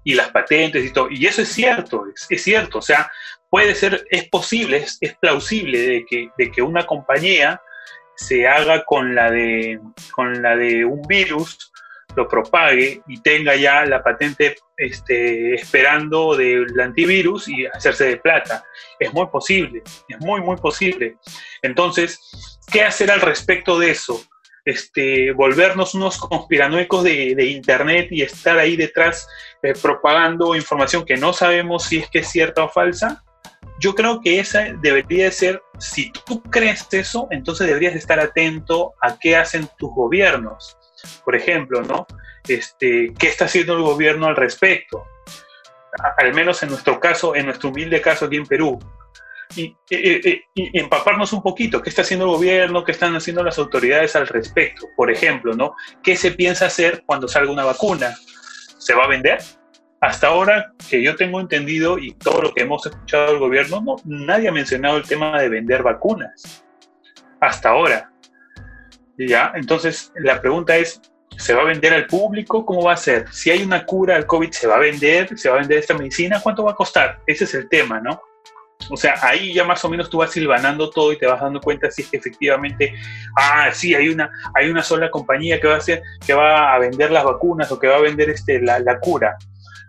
[0.04, 3.08] y las patentes y todo, y eso es cierto, es, cierto, o sea,
[3.48, 7.60] puede ser, es posible, es, es plausible de que, de que una compañía
[8.16, 9.80] se haga con la de,
[10.12, 11.72] con la de un virus
[12.16, 18.64] lo propague y tenga ya la patente este, esperando del antivirus y hacerse de plata.
[18.98, 21.16] Es muy posible, es muy, muy posible.
[21.62, 24.22] Entonces, ¿qué hacer al respecto de eso?
[24.64, 29.26] Este, volvernos unos conspiranoicos de, de Internet y estar ahí detrás
[29.62, 33.24] eh, propagando información que no sabemos si es que es cierta o falsa.
[33.80, 39.18] Yo creo que esa debería ser, si tú crees eso, entonces deberías estar atento a
[39.18, 40.76] qué hacen tus gobiernos
[41.24, 42.06] por ejemplo, ¿no?
[42.46, 45.06] Este, ¿Qué está haciendo el gobierno al respecto?
[46.16, 48.78] al menos en nuestro caso, en nuestro humilde caso aquí en Perú.
[49.54, 49.76] Y,
[50.56, 52.82] empaparnos un poquito, ¿qué está haciendo el gobierno?
[52.82, 54.86] ¿Qué están haciendo las autoridades al respecto?
[54.96, 55.74] Por ejemplo, ¿no?
[56.02, 58.16] ¿Qué se piensa hacer cuando salga una vacuna?
[58.78, 59.40] ¿Se va a vender?
[60.02, 63.96] Hasta ahora, que yo tengo entendido y todo lo que hemos escuchado del gobierno, no,
[64.04, 66.64] nadie ha mencionado el tema de vender vacunas.
[67.40, 68.10] Hasta ahora.
[69.16, 69.52] ¿Ya?
[69.54, 71.00] Entonces, la pregunta es,
[71.36, 72.66] ¿se va a vender al público?
[72.66, 73.32] ¿Cómo va a ser?
[73.32, 75.38] Si hay una cura al COVID, ¿se va a vender?
[75.38, 76.40] ¿Se va a vender esta medicina?
[76.42, 77.20] ¿Cuánto va a costar?
[77.24, 78.20] Ese es el tema, ¿no?
[78.90, 81.60] O sea, ahí ya más o menos tú vas silvanando todo y te vas dando
[81.60, 82.92] cuenta si es que efectivamente,
[83.38, 86.78] ah, sí, hay una, hay una sola compañía que va a hacer, que va a
[86.80, 89.38] vender las vacunas o que va a vender este, la, la cura.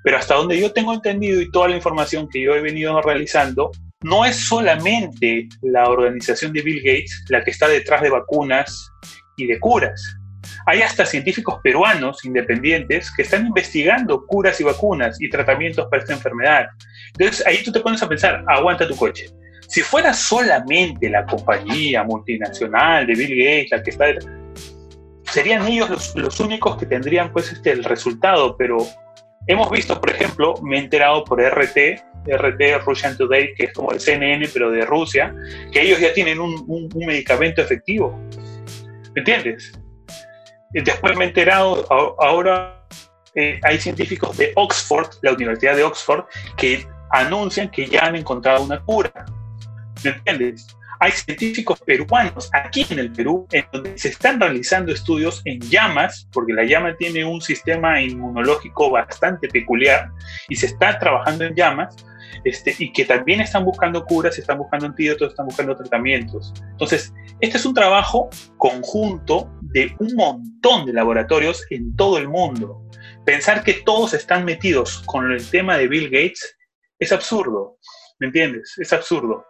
[0.04, 3.72] Pero hasta donde yo tengo entendido y toda la información que yo he venido realizando,
[4.04, 8.92] no es solamente la organización de Bill Gates la que está detrás de vacunas
[9.38, 10.18] y de curas.
[10.66, 16.14] Hay hasta científicos peruanos independientes que están investigando curas y vacunas y tratamientos para esta
[16.14, 16.68] enfermedad.
[17.18, 19.28] Entonces ahí tú te pones a pensar, aguanta tu coche.
[19.68, 24.28] Si fuera solamente la compañía multinacional de Bill Gates la que está detrás,
[25.24, 28.86] serían ellos los, únicos que tendrían pues este, el resultado, pero
[29.48, 33.92] hemos visto, por ejemplo, me he enterado por RT, RT, Russian Today, que es como
[33.92, 35.36] el CNN, pero de Rusia,
[35.72, 38.18] que ellos ya tienen un, medicamento efectivo.
[39.14, 39.74] ¿Me entiendes?
[40.72, 41.86] Después me he enterado,
[42.20, 42.88] ahora
[43.36, 46.26] eh, hay científicos de Oxford, la Universidad de Oxford,
[46.58, 49.26] que anuncian que ya han encontrado una cura.
[50.04, 50.68] ¿Me entiendes?
[51.04, 56.30] Hay científicos peruanos aquí en el Perú en donde se están realizando estudios en llamas,
[56.32, 60.10] porque la llama tiene un sistema inmunológico bastante peculiar
[60.48, 61.94] y se está trabajando en llamas
[62.46, 66.54] este, y que también están buscando curas, están buscando antídotos, están buscando tratamientos.
[66.72, 72.82] Entonces, este es un trabajo conjunto de un montón de laboratorios en todo el mundo.
[73.26, 76.58] Pensar que todos están metidos con el tema de Bill Gates
[76.98, 77.78] es absurdo,
[78.20, 78.78] ¿me entiendes?
[78.78, 79.46] Es absurdo.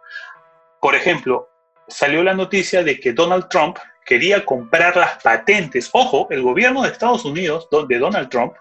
[0.84, 1.48] Por ejemplo,
[1.88, 5.88] salió la noticia de que Donald Trump quería comprar las patentes.
[5.94, 8.52] Ojo, el gobierno de Estados Unidos, de Donald Trump,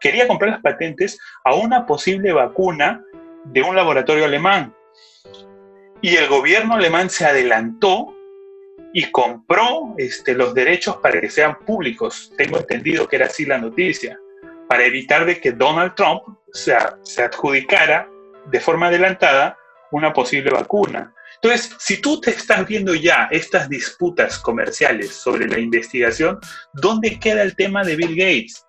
[0.00, 3.04] quería comprar las patentes a una posible vacuna
[3.44, 4.74] de un laboratorio alemán.
[6.00, 8.12] Y el gobierno alemán se adelantó
[8.92, 12.32] y compró este, los derechos para que sean públicos.
[12.36, 14.18] Tengo entendido que era así la noticia,
[14.68, 18.08] para evitar de que Donald Trump se, se adjudicara
[18.46, 19.56] de forma adelantada
[19.92, 21.14] una posible vacuna.
[21.42, 26.38] Entonces, si tú te estás viendo ya estas disputas comerciales sobre la investigación,
[26.74, 28.64] ¿dónde queda el tema de Bill Gates?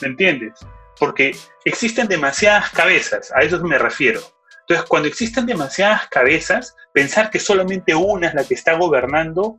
[0.00, 0.54] ¿Me entiendes?
[0.98, 4.20] porque existen demasiadas cabezas, a eso me refiero.
[4.60, 9.58] Entonces, cuando existen demasiadas cabezas, pensar que solamente una es la que está gobernando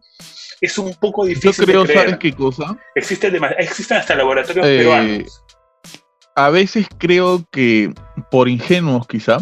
[0.62, 1.66] es un poco difícil.
[1.66, 2.78] Yo creo, ¿sabes qué cosa?
[2.94, 5.44] Existen, existen hasta laboratorios eh, peruanos.
[6.36, 7.92] A veces creo que,
[8.30, 9.40] por ingenuos quizá,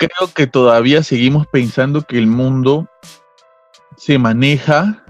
[0.00, 2.88] creo que todavía seguimos pensando que el mundo
[3.98, 5.04] se maneja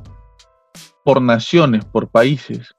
[1.05, 2.75] por naciones, por países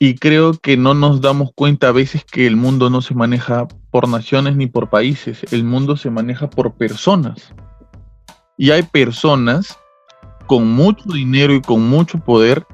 [0.00, 3.68] Y creo que no nos damos cuenta a veces que el mundo no se maneja
[3.92, 7.54] por naciones ni por países, el mundo se maneja por personas.
[8.58, 9.78] Y hay personas
[10.46, 12.66] con mucho dinero y con mucho poder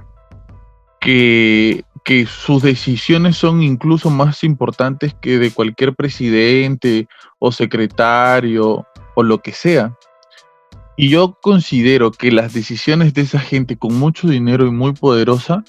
[0.98, 9.22] que, que sus decisiones son incluso más importantes que de cualquier presidente o secretario o
[9.22, 9.96] lo que sea.
[10.96, 15.64] Y yo considero que las decisiones de esa gente con mucho dinero y muy poderosa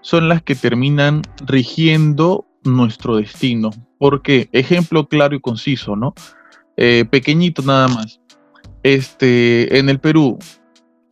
[0.00, 3.70] son las que terminan rigiendo nuestro destino.
[3.98, 6.14] Porque, ejemplo claro y conciso, ¿no?
[6.76, 8.20] Eh, pequeñito nada más.
[8.82, 10.38] Este, en el Perú,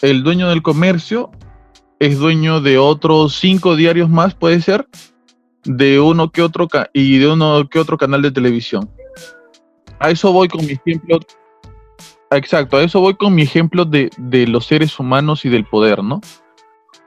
[0.01, 1.31] el dueño del comercio
[2.01, 4.89] es dueño de otros cinco diarios más, puede ser,
[5.65, 8.89] de uno que otro y de uno que otro canal de televisión.
[9.99, 11.19] A eso voy con mi ejemplo.
[12.31, 16.05] Exacto, a eso voy con mi ejemplo de, de los seres humanos y del poder,
[16.05, 16.21] ¿no?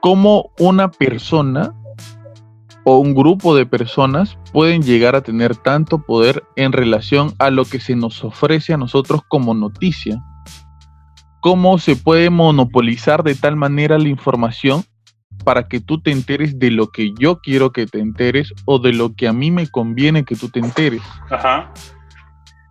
[0.00, 1.74] Cómo una persona
[2.84, 7.64] o un grupo de personas pueden llegar a tener tanto poder en relación a lo
[7.64, 10.22] que se nos ofrece a nosotros como noticia
[11.42, 14.84] cómo se puede monopolizar de tal manera la información
[15.44, 18.92] para que tú te enteres de lo que yo quiero que te enteres o de
[18.92, 21.02] lo que a mí me conviene que tú te enteres.
[21.30, 21.72] Ajá.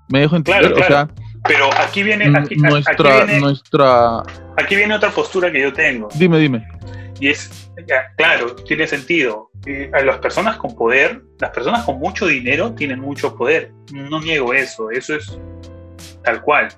[0.07, 0.73] ¿Me dejo entender?
[0.73, 1.13] Claro, claro.
[1.43, 4.23] Pero aquí viene, aquí, nuestra, nuestra...
[4.55, 6.07] aquí viene otra postura que yo tengo.
[6.15, 6.65] Dime, dime.
[7.19, 7.69] Y es,
[8.15, 9.51] claro, tiene sentido.
[9.93, 13.73] A las personas con poder, las personas con mucho dinero tienen mucho poder.
[13.91, 15.37] No niego eso, eso es
[16.23, 16.69] tal cual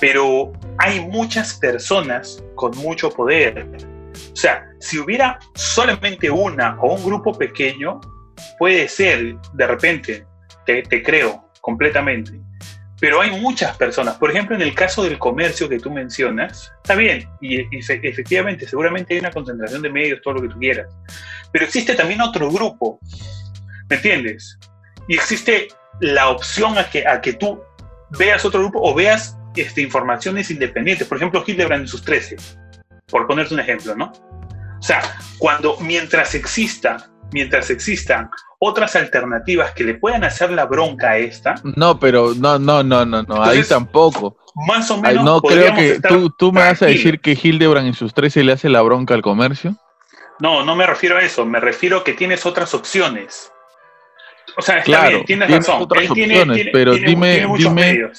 [0.00, 3.66] pero hay muchas personas con mucho poder.
[4.32, 8.00] O sea, si hubiera solamente una o un grupo pequeño,
[8.58, 10.26] puede ser, de repente,
[10.64, 12.32] te, creo completamente.
[13.00, 14.16] Pero hay muchas personas.
[14.16, 19.14] Por ejemplo, en el caso del comercio que tú mencionas, está bien, y, efectivamente, seguramente
[19.14, 20.86] hay una concentración de medios, todo lo que tú quieras.
[21.50, 23.00] Pero existe también otro grupo,
[23.88, 24.58] ¿me entiendes?
[25.08, 25.68] Y existe
[26.00, 27.60] la opción a que, a que tú
[28.10, 31.06] veas otro grupo o veas este, informaciones independientes.
[31.06, 32.36] Por ejemplo, Hildebrand en sus 13,
[33.06, 34.12] por ponerte un ejemplo, ¿no?
[34.78, 35.02] O sea,
[35.38, 41.54] cuando mientras exista, mientras existan otras alternativas que le puedan hacer la bronca a esta.
[41.76, 44.36] No, pero no, no, no, no, no, ahí tampoco.
[44.66, 45.24] Más o menos.
[45.24, 48.52] no creo que tú, tú me vas a decir que Hildebrand en sus 13 le
[48.52, 49.76] hace la bronca al comercio.
[50.38, 53.52] No, no me refiero a eso, me refiero a que tienes otras opciones.
[54.56, 55.82] O sea, está claro, bien, tienes, razón.
[55.82, 58.10] Otras opciones, pero dime, dime,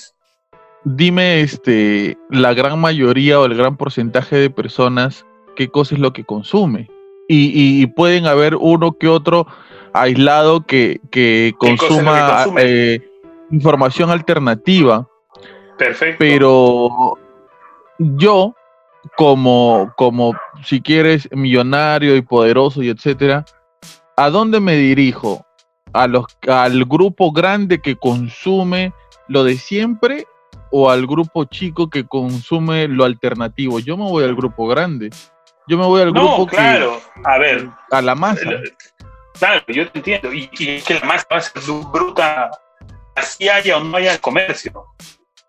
[0.86, 5.25] dime este, la gran mayoría o el gran porcentaje de personas
[5.55, 6.89] qué cosa es lo que consume.
[7.27, 9.47] Y, pueden haber uno que otro
[9.93, 10.99] aislado que,
[11.57, 12.99] consuma eh,
[13.49, 15.07] información alternativa.
[15.77, 16.17] Perfecto.
[16.19, 17.17] Pero
[17.97, 18.53] yo,
[19.15, 23.45] como, como si quieres, millonario y poderoso y etcétera,
[24.15, 25.43] ¿a dónde me dirijo?
[25.93, 28.93] ¿A los, ¿Al grupo grande que consume
[29.27, 30.27] lo de siempre
[30.76, 33.80] o al grupo chico que consume lo alternativo.
[33.80, 35.11] Yo me voy al grupo grande.
[35.67, 36.99] Yo me voy al grupo no, claro.
[37.24, 37.69] a ver.
[37.91, 38.41] A la masa.
[39.38, 40.34] Claro, yo te entiendo.
[40.34, 41.61] Y, es que la masa va a ser
[41.91, 42.49] bruta,
[43.15, 44.88] así haya o no haya el comercio.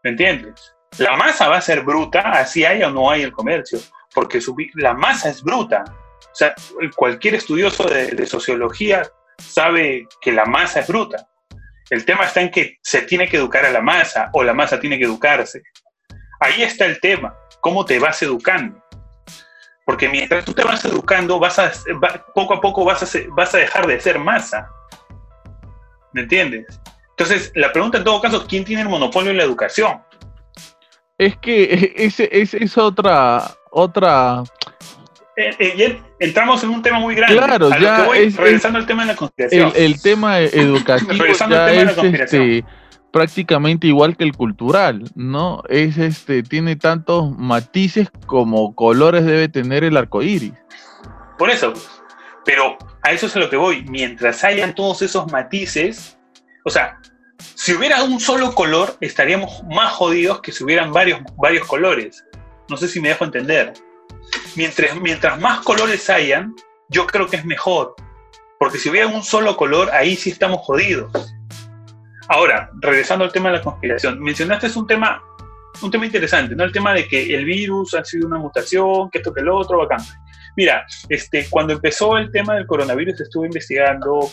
[0.03, 0.75] ¿Me entiendes?
[0.99, 3.79] La masa va a ser bruta, así haya o no haya el comercio.
[4.15, 4.41] Porque
[4.75, 5.85] la masa es bruta.
[5.89, 6.55] O sea,
[6.97, 11.27] cualquier estudioso de sociología sabe que la masa es bruta.
[11.91, 14.81] El tema está en que se tiene que educar a la masa o la masa
[14.81, 15.63] tiene que educarse.
[16.41, 18.83] Ahí está el tema, cómo te vas educando.
[19.85, 21.85] Porque mientras tú te vas educando, vas
[22.35, 24.69] poco a poco vas a, dejar de ser masa.
[26.13, 26.81] ¿Me entiendes?
[27.11, 30.03] Entonces, la pregunta en todo caso, ¿quién tiene el monopolio en la educación?
[31.19, 34.43] Es que ese es otra, otra,
[35.37, 37.37] eh, eh, entramos en un tema muy grande.
[37.37, 38.07] Claro, ya
[38.37, 39.73] regresando al tema de la conspiración.
[39.75, 42.65] El, tema educativo ya es este,
[43.11, 45.63] prácticamente igual que el cultural, ¿no?
[45.69, 50.53] Es este, tiene tantos matices como colores debe tener el arco iris.
[51.37, 51.73] Por eso,
[52.45, 53.85] pero a eso es a lo que voy.
[53.89, 56.17] Mientras hayan todos esos matices,
[56.65, 57.01] o sea,
[57.39, 62.25] si hubiera un solo color, estaríamos más jodidos que si hubieran varios, varios colores.
[62.69, 63.75] No sé si me dejo entender
[64.57, 66.55] mientras, mientras más colores hayan,
[66.89, 67.95] yo creo que es mejor.
[68.59, 71.11] Porque si hubiera un solo color, ahí sí estamos jodidos.
[72.29, 75.23] Ahora, regresando al tema de la conspiración, mencionaste un tema,
[75.83, 76.65] un tema interesante, ¿no?
[76.65, 79.79] El tema de que el virus ha sido una mutación, que esto que lo otro,
[79.79, 80.01] bacán.
[80.57, 84.31] Mira, este, cuando empezó el tema del coronavirus estuve investigando,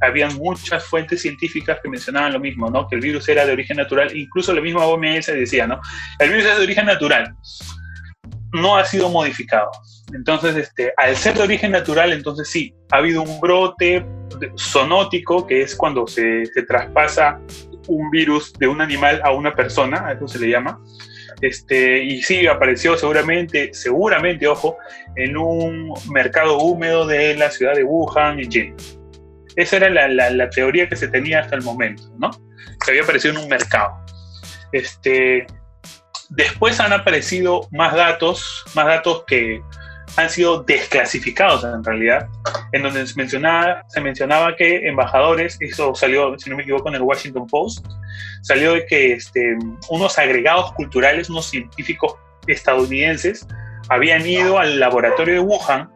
[0.00, 2.86] habían muchas fuentes científicas que mencionaban lo mismo, ¿no?
[2.88, 5.80] Que el virus era de origen natural, incluso la misma OMS decía, ¿no?
[6.18, 7.34] El virus es de origen natural
[8.52, 9.70] no ha sido modificado.
[10.14, 14.04] Entonces, este, al ser de origen natural, entonces sí, ha habido un brote
[14.58, 17.40] zoonótico, que es cuando se, traspasa
[17.88, 20.80] un virus de un animal a una persona, a eso se le llama.
[21.40, 24.78] Este, y sí, apareció seguramente, seguramente, ojo,
[25.16, 28.76] en un mercado húmedo de la ciudad de Wuhan, en China.
[29.54, 32.30] Esa era la, la, la, teoría que se tenía hasta el momento, ¿no?
[32.84, 33.92] Que había aparecido en un mercado.
[34.72, 35.46] Este,
[36.30, 39.62] después han aparecido más datos, más datos que
[40.16, 42.28] han sido desclasificados en realidad,
[42.72, 46.94] en donde se mencionaba, se mencionaba que embajadores, eso salió, si no me equivoco, en
[46.94, 47.86] el Washington Post,
[48.42, 49.56] salió de que este,
[49.90, 52.14] unos agregados culturales, unos científicos
[52.46, 53.46] estadounidenses,
[53.88, 55.90] habían ido al laboratorio de Wuhan,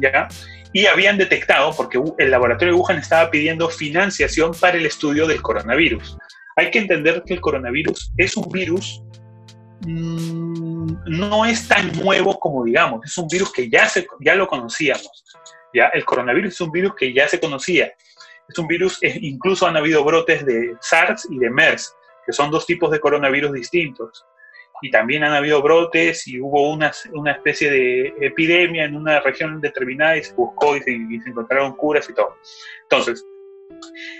[0.00, 0.28] ¿ya?
[0.72, 5.40] Y habían detectado, porque el laboratorio de Wuhan estaba pidiendo financiación para el estudio del
[5.42, 6.16] coronavirus.
[6.56, 9.02] Hay que entender que el coronavirus es un virus
[9.86, 14.46] mmm, no es tan nuevo como digamos, es un virus que ya, se, ya lo
[14.46, 15.24] conocíamos.
[15.72, 15.88] ¿ya?
[15.88, 17.92] El coronavirus es un virus que ya se conocía.
[18.48, 21.94] Es un virus, incluso han habido brotes de SARS y de MERS,
[22.26, 24.24] que son dos tipos de coronavirus distintos.
[24.82, 29.60] Y también han habido brotes y hubo una, una especie de epidemia en una región
[29.60, 32.36] determinada y se buscó y se encontraron curas y todo.
[32.82, 33.24] Entonces,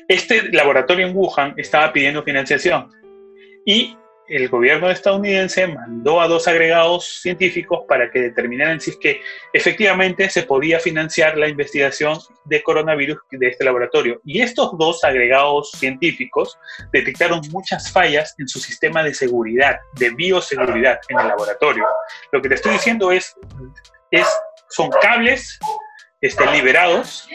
[0.08, 2.90] este laboratorio en Wuhan estaba pidiendo financiación
[3.66, 3.96] y
[4.28, 9.20] el gobierno estadounidense mandó a dos agregados científicos para que determinaran si es que
[9.52, 14.20] efectivamente se podía financiar la investigación de coronavirus de este laboratorio.
[14.24, 16.58] Y estos dos agregados científicos
[16.92, 21.84] detectaron muchas fallas en su sistema de seguridad, de bioseguridad en el laboratorio.
[22.32, 23.34] Lo que te estoy diciendo es,
[24.10, 24.26] es
[24.68, 25.58] son cables
[26.24, 27.28] este, liberados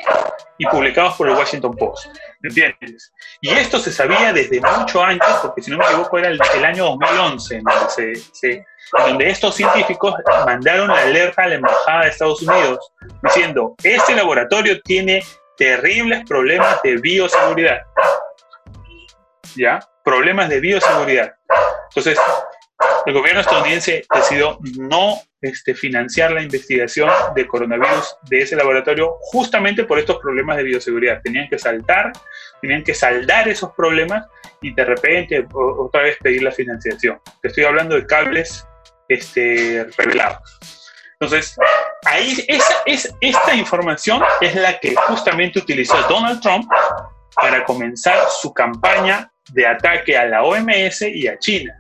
[0.58, 2.08] y publicados por el Washington Post.
[2.40, 3.14] ¿Me entiendes?
[3.40, 6.66] Y esto se sabía desde mucho antes, porque si no me equivoco era el, el
[6.66, 8.66] año 2011, en donde, se, se, en
[9.08, 14.82] donde estos científicos mandaron la alerta a la Embajada de Estados Unidos diciendo, este laboratorio
[14.82, 15.24] tiene
[15.56, 17.82] terribles problemas de bioseguridad.
[19.56, 19.80] ¿Ya?
[20.04, 21.36] Problemas de bioseguridad.
[21.90, 22.20] Entonces,
[23.06, 29.84] el gobierno estadounidense decidió no este, financiar la investigación de coronavirus de ese laboratorio justamente
[29.84, 31.22] por estos problemas de bioseguridad.
[31.22, 32.12] Tenían que saltar,
[32.62, 34.26] tenían que saldar esos problemas
[34.62, 37.20] y de repente otra vez pedir la financiación.
[37.42, 38.66] Te estoy hablando de cables
[39.08, 40.60] este, revelados.
[41.20, 41.58] Entonces,
[42.06, 46.70] ahí esa, es, esta información es la que justamente utilizó Donald Trump
[47.36, 51.74] para comenzar su campaña de ataque a la OMS y a China.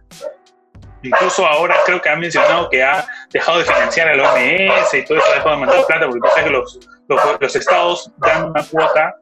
[1.03, 5.05] Incluso ahora creo que ha mencionado que ha dejado de financiar a la OMS y
[5.05, 8.49] todo eso, ha dejado de mandar plata, porque pasa que los, los, los, estados dan
[8.49, 9.15] una cuota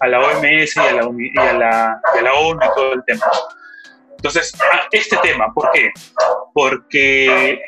[0.00, 2.92] a la OMS y a la, y a la, y a la ONU y todo
[2.94, 3.26] el tema.
[4.16, 4.52] Entonces,
[4.92, 5.90] este tema, ¿por qué?
[6.52, 7.58] Porque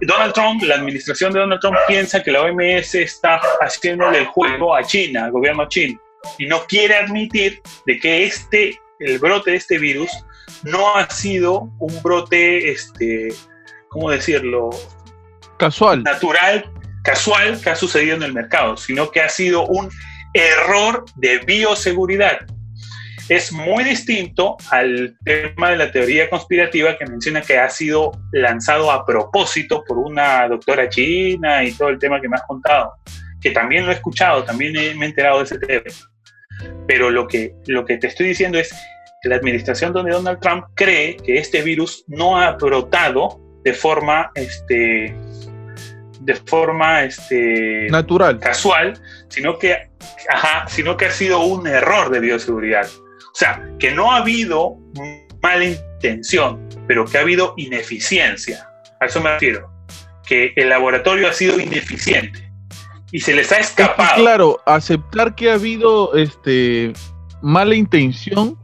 [0.00, 4.74] Donald Trump, la administración de Donald Trump piensa que la OMS está haciéndole el juego
[4.74, 6.00] a China, al gobierno chino,
[6.38, 10.10] y no quiere admitir de que este, el brote de este virus
[10.64, 13.28] no ha sido un brote, este,
[13.88, 14.70] ¿cómo decirlo?
[15.58, 16.02] Casual.
[16.02, 16.70] Natural,
[17.02, 19.90] casual que ha sucedido en el mercado, sino que ha sido un
[20.34, 22.38] error de bioseguridad.
[23.28, 28.90] Es muy distinto al tema de la teoría conspirativa que menciona que ha sido lanzado
[28.90, 32.94] a propósito por una doctora china y todo el tema que me has contado,
[33.40, 35.84] que también lo he escuchado, también me he enterado de ese tema.
[36.86, 38.74] Pero lo que, lo que te estoy diciendo es
[39.22, 45.16] la administración de Donald Trump cree que este virus no ha brotado de forma, este,
[46.20, 49.90] de forma este, natural, casual, sino que,
[50.28, 52.86] ajá, sino que ha sido un error de bioseguridad.
[52.86, 54.76] O sea, que no ha habido
[55.40, 58.68] mala intención, pero que ha habido ineficiencia.
[59.00, 59.70] A eso me refiero.
[60.26, 62.50] Que el laboratorio ha sido ineficiente
[63.12, 64.20] y se les ha escapado.
[64.20, 66.92] Claro, aceptar que ha habido este,
[67.40, 68.58] mala intención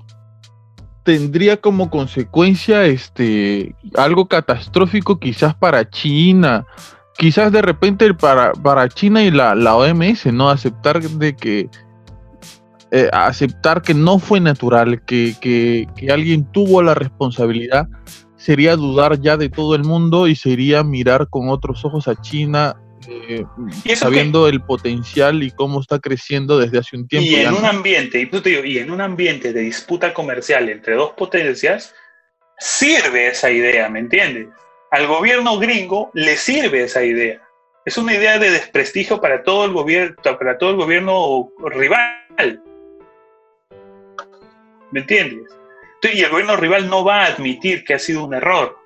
[1.09, 6.66] tendría como consecuencia este algo catastrófico quizás para China,
[7.16, 10.50] quizás de repente para, para China y la, la OMS, ¿no?
[10.50, 11.70] Aceptar de que
[12.90, 17.88] eh, aceptar que no fue natural, que, que, que, alguien tuvo la responsabilidad,
[18.36, 22.76] sería dudar ya de todo el mundo y sería mirar con otros ojos a China
[23.07, 23.44] eh,
[23.96, 24.51] sabiendo qué?
[24.51, 27.28] el potencial y cómo está creciendo desde hace un tiempo.
[27.28, 31.12] Y en un ambiente, y, digo, y en un ambiente de disputa comercial entre dos
[31.12, 31.94] potencias,
[32.59, 34.49] sirve esa idea, ¿me entiendes?
[34.90, 37.42] Al gobierno gringo le sirve esa idea.
[37.84, 42.62] Es una idea de desprestigio para todo el gobierno, para todo el gobierno rival.
[44.90, 45.49] ¿Me entiendes?
[46.03, 48.78] Y el gobierno rival no va a admitir que ha sido un error.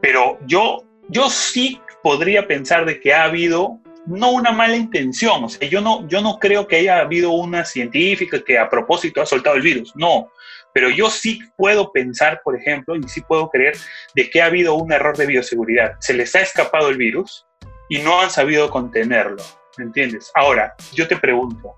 [0.00, 5.48] Pero yo, yo sí podría pensar de que ha habido no una mala intención, o
[5.48, 9.26] sea, yo no, yo no creo que haya habido una científica que a propósito ha
[9.26, 10.30] soltado el virus, no,
[10.74, 13.78] pero yo sí puedo pensar, por ejemplo, y sí puedo creer
[14.14, 17.46] de que ha habido un error de bioseguridad, se les ha escapado el virus
[17.88, 19.42] y no han sabido contenerlo,
[19.78, 20.30] ¿me entiendes?
[20.34, 21.74] Ahora, yo te pregunto,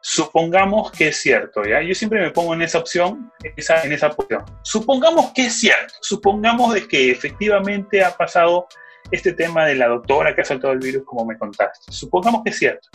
[0.00, 1.82] supongamos que es cierto, ¿ya?
[1.82, 4.46] Yo siempre me pongo en esa opción, esa, en esa posición.
[4.62, 8.66] Supongamos que es cierto, supongamos de que efectivamente ha pasado
[9.10, 11.92] este tema de la doctora que ha saltado el virus, como me contaste.
[11.92, 12.88] Supongamos que es cierto.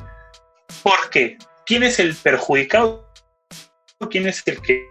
[0.83, 1.37] ¿Por qué?
[1.65, 3.09] ¿Quién es el perjudicado?
[4.09, 4.89] ¿Quién es el que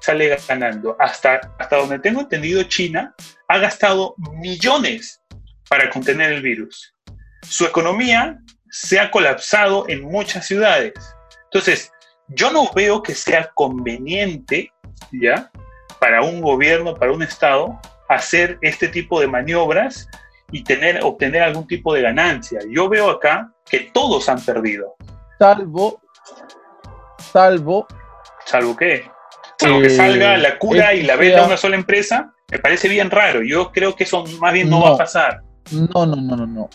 [0.00, 0.96] sale ganando?
[0.98, 3.14] Hasta, hasta donde tengo entendido, China
[3.48, 5.22] ha gastado millones
[5.68, 6.94] para contener el virus.
[7.42, 8.38] Su economía
[8.70, 10.94] se ha colapsado en muchas ciudades.
[11.44, 11.92] Entonces,
[12.28, 14.72] yo no veo que sea conveniente,
[15.12, 15.50] ¿ya?
[16.00, 20.08] Para un gobierno, para un Estado, hacer este tipo de maniobras
[20.50, 22.60] y tener, obtener algún tipo de ganancia.
[22.70, 24.94] Yo veo acá que todos han perdido.
[25.38, 26.00] Salvo,
[27.18, 27.86] salvo.
[28.44, 29.10] ¿Salvo qué?
[29.58, 33.42] Salvo que salga la cura y la venda una sola empresa, me parece bien raro.
[33.42, 35.42] Yo creo que eso más bien no, va a pasar.
[35.72, 36.70] No, no, no, no, no.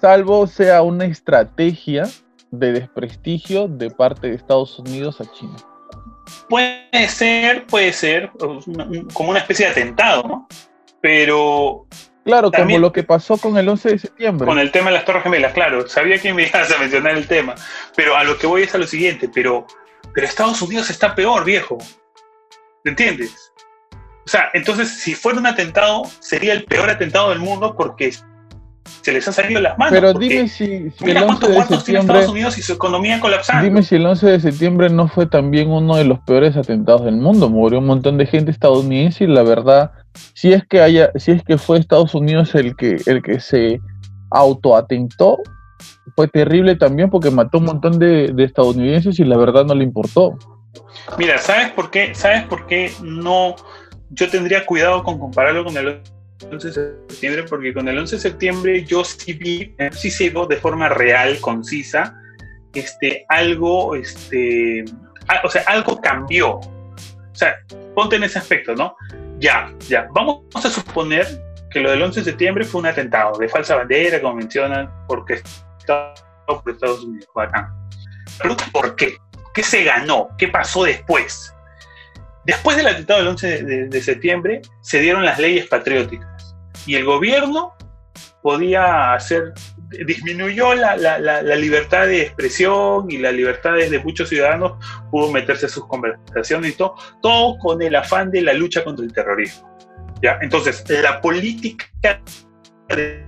[0.00, 2.04] Salvo sea una estrategia
[2.50, 5.56] de desprestigio de parte de Estados Unidos a China.
[6.48, 8.30] Puede ser, puede ser,
[9.12, 10.48] como una especie de atentado, ¿no?
[11.00, 11.86] Pero...
[12.24, 14.46] Claro, como lo que pasó con el 11 de septiembre.
[14.46, 15.88] Con el tema de las Torres Gemelas, claro.
[15.88, 17.54] Sabía que me ibas a mencionar el tema.
[17.96, 19.66] Pero a lo que voy es a lo siguiente, pero,
[20.12, 21.78] pero Estados Unidos está peor, viejo.
[22.84, 23.50] ¿Me entiendes?
[24.26, 28.12] O sea, entonces, si fuera un atentado, sería el peor atentado del mundo porque
[29.02, 29.92] se les han salido las manos.
[29.92, 33.64] Pero dime si, el 11 de septiembre, Estados Unidos y su economía colapsando.
[33.64, 37.16] Dime si el 11 de septiembre no fue también uno de los peores atentados del
[37.16, 37.48] mundo.
[37.48, 39.92] Murió un montón de gente estadounidense y la verdad,
[40.34, 43.80] si es que haya, si es que fue Estados Unidos el que, el que se
[44.30, 45.38] autoatentó,
[46.14, 49.84] fue terrible también porque mató un montón de, de estadounidenses y la verdad no le
[49.84, 50.36] importó.
[51.16, 52.14] Mira, ¿sabes por qué?
[52.14, 53.56] ¿Sabes por qué no?
[54.10, 56.00] Yo tendría cuidado con compararlo con el
[56.50, 56.74] 11 de
[57.08, 61.38] septiembre, porque con el 11 de septiembre yo sí vi, sí sé de forma real,
[61.40, 62.20] concisa,
[62.74, 64.84] este, algo, este,
[65.42, 66.56] o sea, algo cambió.
[66.56, 67.56] O sea,
[67.94, 68.96] ponte en ese aspecto, ¿no?
[69.38, 71.26] Ya, ya, vamos a suponer
[71.70, 75.42] que lo del 11 de septiembre fue un atentado de falsa bandera, como mencionan, porque
[76.46, 77.28] por Estados Unidos,
[78.42, 79.16] Pero ¿por qué?
[79.54, 80.28] ¿Qué se ganó?
[80.38, 81.52] ¿Qué pasó después?
[82.48, 87.74] Después del atentado del 11 de, septiembre se dieron las leyes patrióticas y el gobierno
[88.42, 89.52] podía hacer,
[90.06, 90.96] disminuyó la,
[91.56, 96.74] libertad de expresión y la libertad de muchos ciudadanos, pudo meterse a sus conversaciones y
[96.74, 99.68] todo, todo con el afán de la lucha contra el terrorismo.
[100.22, 100.38] ¿ya?
[100.40, 101.84] Entonces, la política
[102.88, 103.26] de,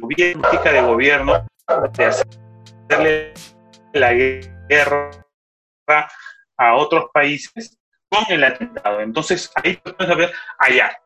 [0.00, 1.46] gobierno, de gobierno
[1.92, 3.34] de hacerle
[3.92, 5.10] la guerra
[6.56, 7.78] a otros países
[8.12, 9.00] con el atentado.
[9.00, 11.00] Entonces, ahí podemos ver, allá,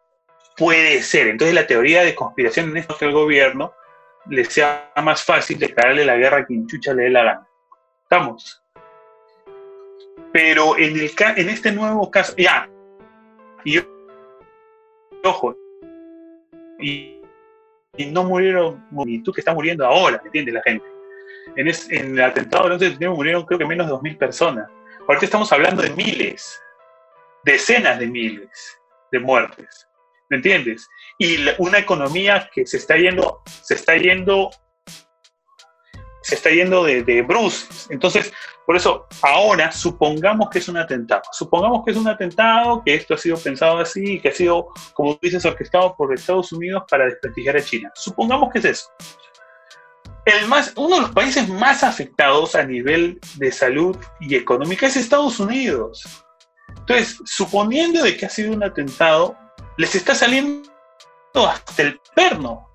[0.57, 1.29] puede ser.
[1.29, 3.73] Entonces, la teoría de conspiración en esto que el gobierno
[4.29, 7.47] le sea más fácil declararle la guerra a quien chucha le dé la gana.
[8.03, 8.63] ¿Estamos?
[10.33, 12.69] Pero en, el, en este nuevo caso, ya,
[13.65, 13.81] y
[15.25, 15.57] ojo,
[16.79, 17.21] y,
[17.97, 20.85] y no murieron, y tú que estás muriendo ahora, ¿me entiende la gente?
[21.55, 24.69] En, en el atentado del 11 de septiembre murieron creo que menos de 2.000 personas.
[25.07, 26.61] Ahorita estamos hablando de miles
[27.47, 28.51] decenas de miles
[29.13, 29.89] de muertes,
[30.29, 30.87] ¿me entiendes?
[31.17, 34.51] Y una economía que se está yendo, se está yendo,
[36.23, 37.87] se está yendo de, bruces.
[37.89, 38.33] Entonces,
[38.67, 41.23] por eso, ahora supongamos que es un atentado.
[41.31, 45.17] Supongamos que es un atentado, que esto ha sido pensado así, que ha sido, como
[45.23, 47.93] dices, orquestado por Estados Unidos para desprestigiar a China.
[47.95, 48.89] Supongamos que es eso.
[50.25, 54.97] El más, uno de los países más afectados a nivel de salud y económica es
[54.97, 56.26] Estados Unidos.
[56.79, 59.37] Entonces, suponiendo de que ha sido un atentado,
[59.77, 60.71] les está saliendo
[61.35, 62.71] hasta el perno.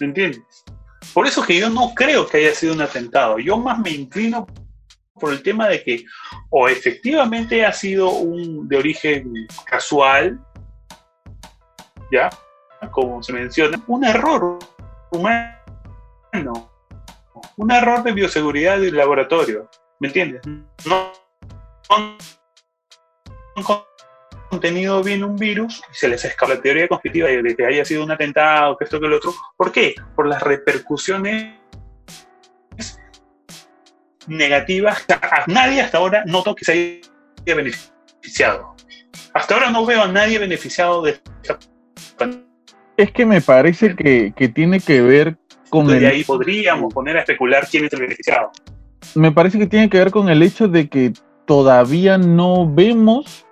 [0.00, 0.64] ¿Me entiendes?
[1.12, 3.38] Por eso que yo no creo que haya sido un atentado.
[3.38, 4.46] Yo más me inclino
[5.14, 6.04] por el tema de que
[6.50, 9.32] o efectivamente ha sido un de origen
[9.64, 10.38] casual,
[12.12, 12.28] ¿ya?
[12.90, 14.58] Como se menciona, un error
[15.10, 16.70] humano,
[17.56, 19.70] un error de bioseguridad del laboratorio,
[20.00, 20.42] ¿me entiendes?
[20.84, 21.12] No,
[24.48, 28.04] contenido bien un virus y se les escapa la teoría conspirativa de que haya sido
[28.04, 29.34] un atentado, que esto, que lo otro.
[29.56, 29.94] ¿Por qué?
[30.14, 31.54] Por las repercusiones
[34.26, 35.04] negativas.
[35.46, 38.74] nadie hasta ahora noto que se haya beneficiado.
[39.34, 41.58] Hasta ahora no veo a nadie beneficiado de esta
[42.96, 45.36] Es que me parece que, tiene que ver
[45.68, 45.90] con...
[45.90, 46.06] el...
[46.06, 48.50] ahí podríamos poner a especular quién es el beneficiado.
[49.14, 51.12] Me parece que tiene que ver con el hecho de que
[51.46, 53.45] todavía no vemos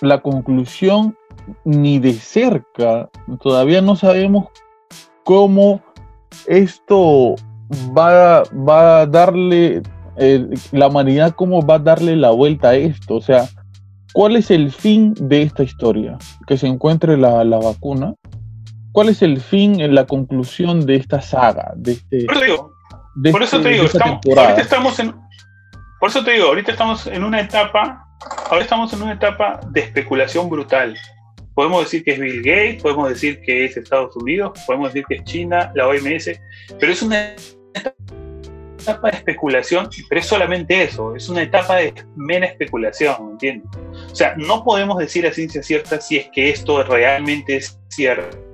[0.00, 1.16] la conclusión
[1.64, 3.08] ni de cerca.
[3.40, 4.48] Todavía no sabemos
[5.24, 5.82] cómo
[6.46, 7.36] esto
[7.96, 9.82] va, va a darle,
[10.72, 13.16] la humanidad, cómo va a darle la vuelta a esto.
[13.16, 13.48] O sea,
[14.12, 16.18] ¿cuál es el fin de esta historia?
[16.46, 18.14] Que se encuentre la, vacuna.
[18.92, 21.72] ¿Cuál es el fin, en la conclusión de esta saga?
[21.76, 22.26] De este,
[23.32, 25.14] por eso te digo, estamos, ahorita estamos en,
[26.00, 28.05] por eso te digo, ahorita estamos en una etapa,
[28.50, 30.96] ahora estamos en una etapa de especulación brutal.
[31.54, 35.16] Podemos decir que es Bill Gates, podemos decir que es Estados Unidos, podemos decir que
[35.16, 36.30] es China, la OMS,
[36.78, 37.34] pero es una
[38.80, 43.68] etapa de especulación, pero es solamente eso, es una etapa de mera especulación, ¿entiendes?
[44.12, 48.46] O sea, no podemos decir a ciencia cierta si es que esto realmente es cierto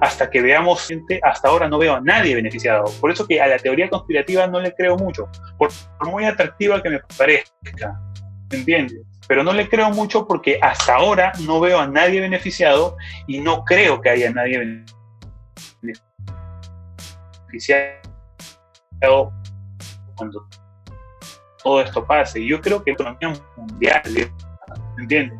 [0.00, 2.84] hasta que veamos gente, hasta ahora no veo a nadie beneficiado.
[3.00, 5.28] Por eso que a la teoría conspirativa no le creo mucho,
[5.58, 5.70] por
[6.04, 7.98] muy atractiva que me parezca,
[8.52, 9.00] ¿entiendes?
[9.26, 12.96] Pero no le creo mucho porque hasta ahora no veo a nadie beneficiado
[13.26, 14.84] y no creo que haya nadie
[17.50, 19.32] beneficiado
[20.16, 20.46] cuando
[21.62, 22.44] todo esto pase.
[22.44, 24.02] Yo creo que economía mundial,
[24.98, 25.38] ¿entiendes?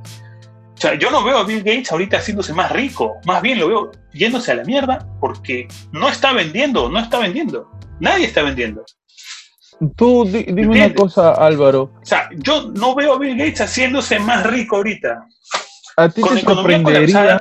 [0.74, 3.68] O sea, yo no veo a Bill Gates ahorita haciéndose más rico, más bien lo
[3.68, 7.70] veo yéndose a la mierda porque no está vendiendo, no está vendiendo.
[8.00, 8.84] Nadie está vendiendo.
[9.96, 11.90] Tú dime una cosa, Álvaro.
[12.00, 15.26] O sea, yo no veo a Bill Gates haciéndose más rico ahorita.
[15.96, 17.40] A ti te sorprendería.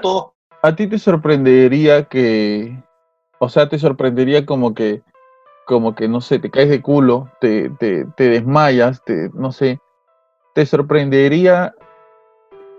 [0.64, 2.78] A ti te sorprendería que.
[3.40, 5.02] O sea, te sorprendería como que.
[5.66, 9.80] Como que, no sé, te caes de culo, te, te, te desmayas, te, no sé.
[10.53, 11.74] ¿Te sorprendería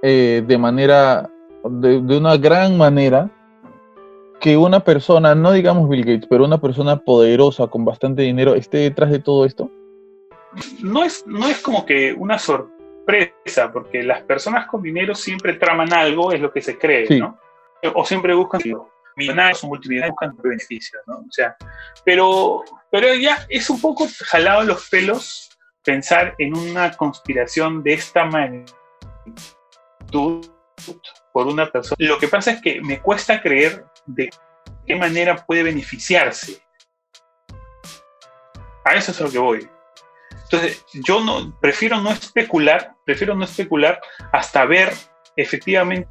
[0.02, 1.30] eh, de manera,
[1.64, 3.30] de, una gran manera,
[4.42, 8.78] que una persona, no digamos Bill Gates, pero una persona poderosa con bastante dinero esté
[8.78, 9.70] detrás de todo esto?
[10.80, 15.92] No es, no es como que una sorpresa, porque las personas con dinero siempre traman
[15.92, 17.38] algo, es lo que se cree, ¿no?
[17.94, 18.60] O siempre buscan
[19.14, 21.18] millonarios o multimillonarios buscan beneficios, ¿no?
[21.18, 21.56] O sea,
[22.04, 25.50] pero, pero ya es un poco jalado los pelos
[25.84, 28.66] pensar en una conspiración de esta manera
[31.32, 31.96] por una persona.
[31.98, 34.30] Lo que pasa es que me cuesta creer de
[34.86, 36.62] qué manera puede beneficiarse.
[38.84, 39.68] A eso es a lo que voy.
[40.44, 44.00] Entonces, yo no, prefiero no especular, prefiero no especular
[44.32, 44.92] hasta ver
[45.36, 46.08] efectivamente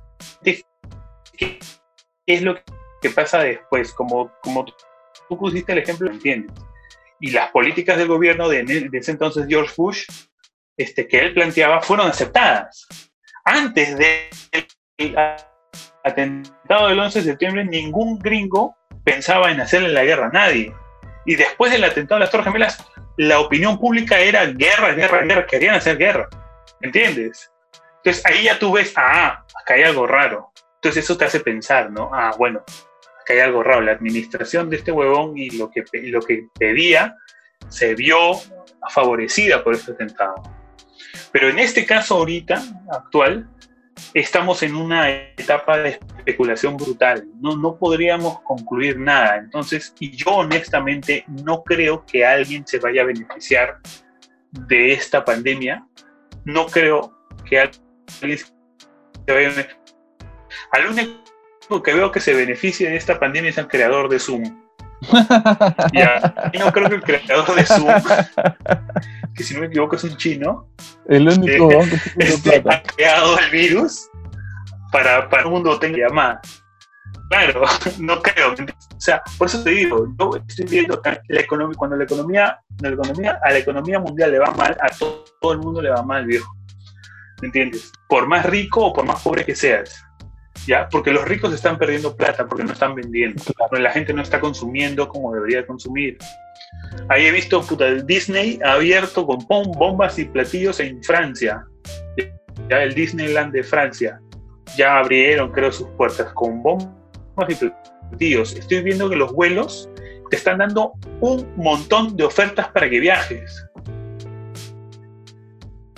[1.37, 1.59] qué,
[2.25, 2.55] es lo
[3.01, 3.93] que pasa después.
[3.93, 4.65] Como, como
[5.29, 6.55] tú pusiste el ejemplo, ¿entiendes?
[7.19, 10.05] Y las políticas del gobierno de, de ese entonces George Bush,
[10.75, 12.87] este, que él planteaba, fueron aceptadas
[13.43, 14.67] antes del
[16.03, 20.73] atentado del 11 de septiembre, ningún gringo pensaba en hacerle la guerra a nadie.
[21.25, 22.85] Y después del atentado de las Torres Gemelas,
[23.17, 26.29] la opinión pública era guerra, guerra, guerra, querían hacer guerra.
[26.81, 27.51] ¿Entiendes?
[27.97, 30.51] Entonces ahí ya tú ves, ah, acá hay algo raro.
[30.75, 32.09] Entonces eso te hace pensar, ¿no?
[32.13, 32.63] Ah, bueno,
[33.21, 33.81] acá hay algo raro.
[33.81, 37.15] La administración de este huevón y lo que, lo que pedía
[37.69, 38.31] se vio
[38.89, 40.41] favorecida por este atentado.
[41.31, 42.61] Pero en este caso ahorita,
[42.91, 43.47] actual,
[44.13, 47.25] estamos en una etapa de especulación brutal.
[47.39, 49.37] No, no podríamos concluir nada.
[49.37, 53.79] Entonces, y yo honestamente no creo que alguien se vaya a beneficiar
[54.51, 55.85] de esta pandemia.
[56.45, 57.13] No creo
[57.47, 58.47] que alguien se
[59.27, 59.81] vaya a beneficiar.
[60.71, 64.43] Al único que veo que se beneficie de esta pandemia es el creador de Zoom.
[65.93, 67.87] Ya, no creo que el creador de Zoom
[69.35, 70.67] que si no me equivoco es un chino.
[71.07, 74.09] El único eh, que este, ha creado el virus
[74.91, 76.41] para, para un mundo tenga llamada.
[77.29, 77.63] Claro,
[77.99, 78.51] no creo.
[78.51, 82.59] O sea, por eso te digo, yo estoy viendo que la economía, cuando la economía,
[82.79, 86.03] la economía, a la economía mundial le va mal, a todo, el mundo le va
[86.03, 86.53] mal, viejo.
[87.41, 87.91] ¿Me entiendes?
[88.07, 90.03] Por más rico o por más pobre que seas.
[90.67, 90.87] ¿Ya?
[90.89, 93.43] Porque los ricos están perdiendo plata porque no están vendiendo.
[93.57, 96.17] Porque la gente no está consumiendo como debería consumir.
[97.09, 101.65] Ahí he visto, puta, Disney ha abierto con bombas y platillos en Francia.
[102.69, 104.19] Ya el Disneyland de Francia.
[104.77, 106.87] Ya abrieron, creo, sus puertas con bombas
[107.49, 107.55] y
[108.09, 108.55] platillos.
[108.55, 109.89] Estoy viendo que los vuelos
[110.29, 113.65] te están dando un montón de ofertas para que viajes.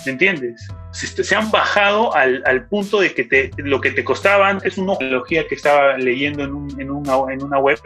[0.05, 0.67] ¿Me entiendes?
[0.91, 5.47] Se, han bajado al, punto de que te, lo que te costaba antes una tecnología
[5.47, 7.79] que estaba leyendo en, en, una, en una web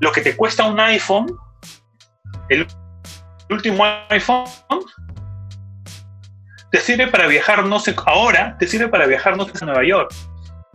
[0.00, 1.36] lo que te cuesta un iPhone,
[2.48, 2.66] el
[3.50, 4.44] último iPhone,
[6.70, 9.84] te sirve para viajar, no sé, ahora te sirve para viajar, no sé, a Nueva
[9.84, 10.12] York.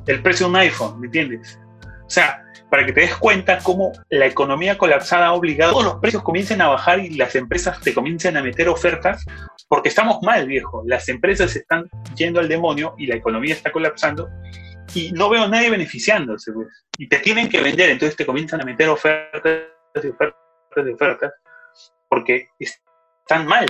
[0.08, 1.60] el precio de un iPhone, ¿me entiendes?
[2.06, 5.96] O sea, para que te des cuenta cómo la economía colapsada ha obligado a los
[5.96, 9.24] precios comiencen a bajar y las empresas te comiencen a meter ofertas,
[9.68, 10.84] porque estamos mal, viejo.
[10.86, 14.30] Las empresas están yendo al demonio y la economía está colapsando
[14.94, 16.68] y no veo a nadie beneficiándose, pues.
[16.98, 19.64] Y te tienen que vender, entonces te comienzan a meter ofertas
[19.96, 20.36] y ofertas
[20.86, 21.34] y ofertas,
[22.10, 23.66] porque están mal,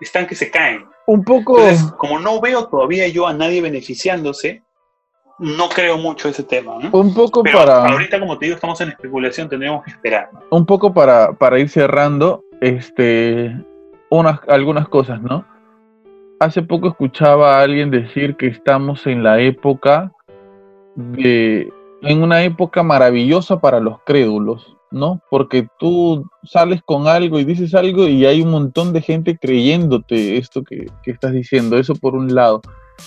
[0.00, 0.86] están que se caen.
[1.06, 1.58] Un poco.
[1.58, 4.62] Entonces, como no veo todavía yo a nadie beneficiándose,
[5.38, 6.78] no creo mucho ese tema.
[6.80, 6.90] ¿no?
[6.98, 7.86] Un poco Pero para.
[7.86, 10.30] ahorita, como te digo, estamos en especulación, tendríamos que esperar.
[10.50, 13.54] un poco para, para ir cerrando, este,
[14.10, 15.44] unas, algunas cosas, ¿no?
[16.38, 20.12] Hace poco escuchaba a alguien decir que estamos en la época
[20.94, 21.72] de,
[22.02, 25.20] en una época maravillosa para los crédulos, ¿no?
[25.30, 30.36] Porque tú sales con algo y dices algo y hay un montón de gente creyéndote
[30.36, 32.60] esto que, que estás diciendo, eso por un lado.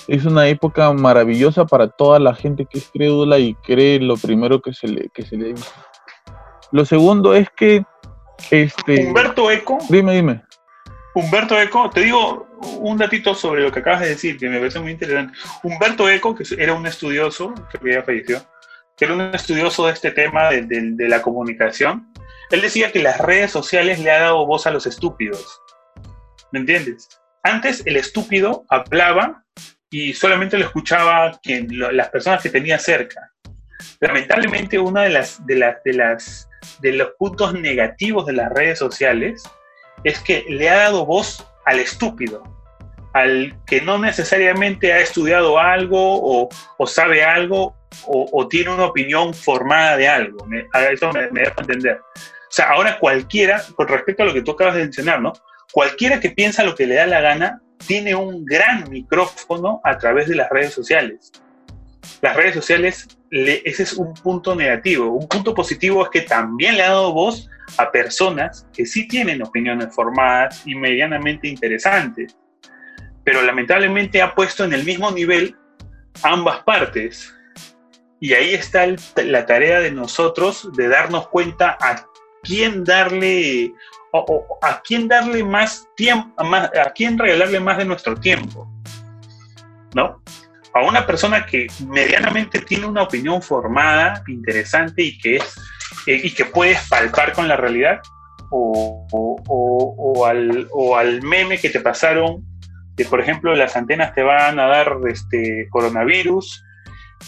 [0.07, 4.61] Es una época maravillosa para toda la gente que es crédula y cree lo primero
[4.61, 5.69] que se le, que se le dice.
[6.71, 7.83] Lo segundo es que,
[8.51, 10.43] este, Humberto Eco, dime, dime.
[11.13, 12.47] Humberto Eco, te digo
[12.79, 15.37] un datito sobre lo que acabas de decir, que me parece muy interesante.
[15.63, 18.45] Humberto Eco, que era un estudioso, que ya falleció,
[18.95, 22.11] que era un estudioso de este tema de, la comunicación,
[22.51, 25.61] él decía que las redes sociales le ha dado voz a los estúpidos.
[26.51, 27.07] ¿Me entiendes?
[27.43, 29.43] Antes el estúpido hablaba
[29.89, 33.31] y solamente lo escuchaba quien, las personas que tenía cerca.
[33.99, 36.49] Lamentablemente, una de las, de las, de las
[36.79, 39.43] de los puntos negativos de las redes sociales
[40.03, 42.43] es que le ha dado voz al estúpido,
[43.13, 46.47] al que no necesariamente ha estudiado algo
[46.77, 50.45] o, sabe algo o, tiene una opinión formada de algo.
[50.73, 51.99] A eso me, me dejo entender.
[52.15, 55.33] O sea, ahora cualquiera, con respecto a lo que tú acabas de mencionar, ¿no?
[55.71, 60.27] Cualquiera que piensa lo que le da la gana tiene un gran micrófono a través
[60.27, 61.31] de las redes sociales.
[62.21, 65.11] Las redes sociales, le- ese es un punto negativo.
[65.11, 69.43] Un punto positivo es que también le ha dado voz a personas que sí tienen
[69.43, 72.35] opiniones formadas y medianamente interesantes,
[73.23, 75.55] pero lamentablemente ha puesto en el mismo nivel
[76.23, 77.33] ambas partes.
[78.19, 78.85] Y ahí está
[79.23, 82.05] la tarea de nosotros de darnos cuenta a
[82.43, 83.71] quién darle
[84.11, 88.67] o, a quién darle más tiempo, a quién regalarle más de nuestro tiempo,
[89.93, 90.21] ¿no?
[90.73, 95.55] A una persona que medianamente tiene una opinión formada, interesante y que es
[96.05, 97.99] eh, y que puedes palpar con la realidad,
[98.51, 102.43] o, o- o- al, o al meme que te pasaron,
[102.95, 106.63] que por ejemplo las antenas te van a dar este coronavirus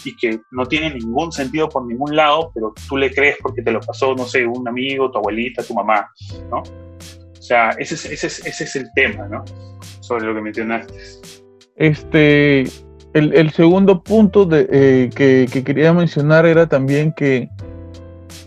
[0.04, 3.70] y que no tiene ningún sentido por ningún lado, pero tú le crees porque te
[3.70, 6.08] lo pasó, no sé, un amigo, tu abuelita, tu mamá,
[6.50, 6.58] ¿no?
[6.58, 9.44] O sea, ese es, ese es, ese es el tema, ¿no?
[10.00, 10.94] Sobre lo que mencionaste.
[11.76, 12.64] Este,
[13.14, 17.48] el, el segundo punto de, eh, que, que quería mencionar era también que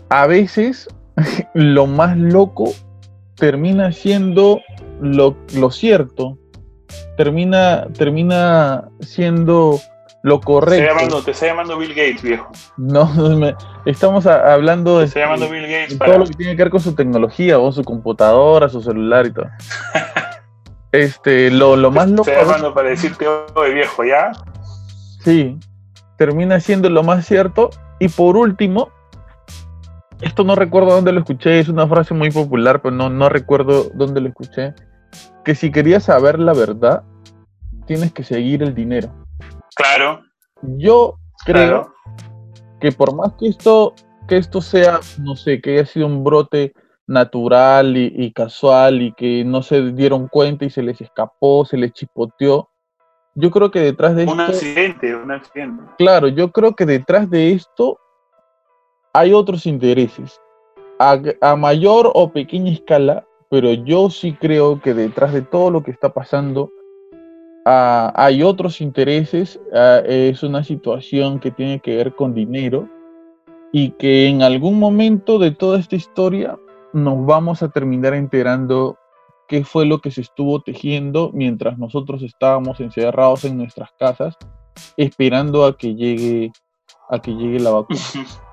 [0.08, 0.88] a veces
[1.54, 2.72] lo más loco
[3.36, 4.60] termina siendo
[5.00, 6.38] lo, lo cierto,
[7.16, 9.78] termina, termina siendo
[10.22, 10.82] lo Te correcto.
[10.84, 12.50] está, llamando, te está llamando Bill Gates, viejo.
[12.76, 13.06] No,
[13.36, 16.12] me- estamos a- hablando Te de está llamando Bill Gates de para...
[16.12, 19.32] todo lo que tiene que ver con su tecnología, o su computadora, su celular y
[19.32, 19.46] todo.
[20.92, 24.32] Este, lo, lo más Te loco está veces- llamando para decirte, oye viejo, ¿ya?
[25.26, 25.58] Sí,
[26.18, 27.70] termina siendo lo más cierto.
[27.98, 28.92] Y por último,
[30.20, 33.90] esto no recuerdo dónde lo escuché, es una frase muy popular, pero no, no recuerdo
[33.94, 34.72] dónde lo escuché,
[35.44, 37.02] que si querías saber la verdad,
[37.86, 39.08] tienes que seguir el dinero.
[39.74, 40.22] Claro,
[40.62, 41.94] Yo creo claro.
[42.78, 43.94] que por más que esto,
[44.28, 46.72] que esto sea, no sé, que haya sido un brote
[47.08, 51.78] natural y, y casual y que no se dieron cuenta y se les escapó, se
[51.78, 52.68] les chipoteó,
[53.36, 54.42] yo creo que detrás de Un esto...
[54.52, 55.82] accidente, un accidente.
[55.98, 57.98] Claro, yo creo que detrás de esto
[59.12, 60.40] hay otros intereses,
[60.98, 65.82] a, a mayor o pequeña escala, pero yo sí creo que detrás de todo lo
[65.82, 66.70] que está pasando
[67.66, 72.88] ah, hay otros intereses, ah, es una situación que tiene que ver con dinero
[73.70, 76.58] y que en algún momento de toda esta historia
[76.94, 78.96] nos vamos a terminar enterando
[79.48, 84.36] qué fue lo que se estuvo tejiendo mientras nosotros estábamos encerrados en nuestras casas
[84.96, 86.52] esperando a que llegue
[87.08, 88.00] a que llegue la vacuna.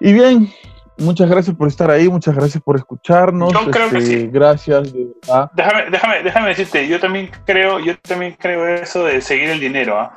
[0.00, 0.52] Y bien,
[0.98, 3.52] muchas gracias por estar ahí, muchas gracias por escucharnos.
[3.52, 4.26] Yo creo que este, sí.
[4.26, 5.50] Gracias, de verdad.
[5.54, 9.98] Déjame, déjame, déjame decirte, yo también creo, yo también creo eso de seguir el dinero,
[9.98, 10.12] ¿ah?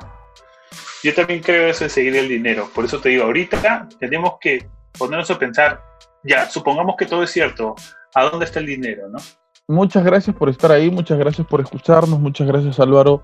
[1.04, 2.68] Yo también creo eso de seguir el dinero.
[2.74, 5.80] Por eso te digo, ahorita tenemos que ponernos a pensar,
[6.24, 7.76] ya, supongamos que todo es cierto,
[8.14, 9.18] ¿a dónde está el dinero, no?
[9.68, 13.22] Muchas gracias por estar ahí, muchas gracias por escucharnos, muchas gracias Álvaro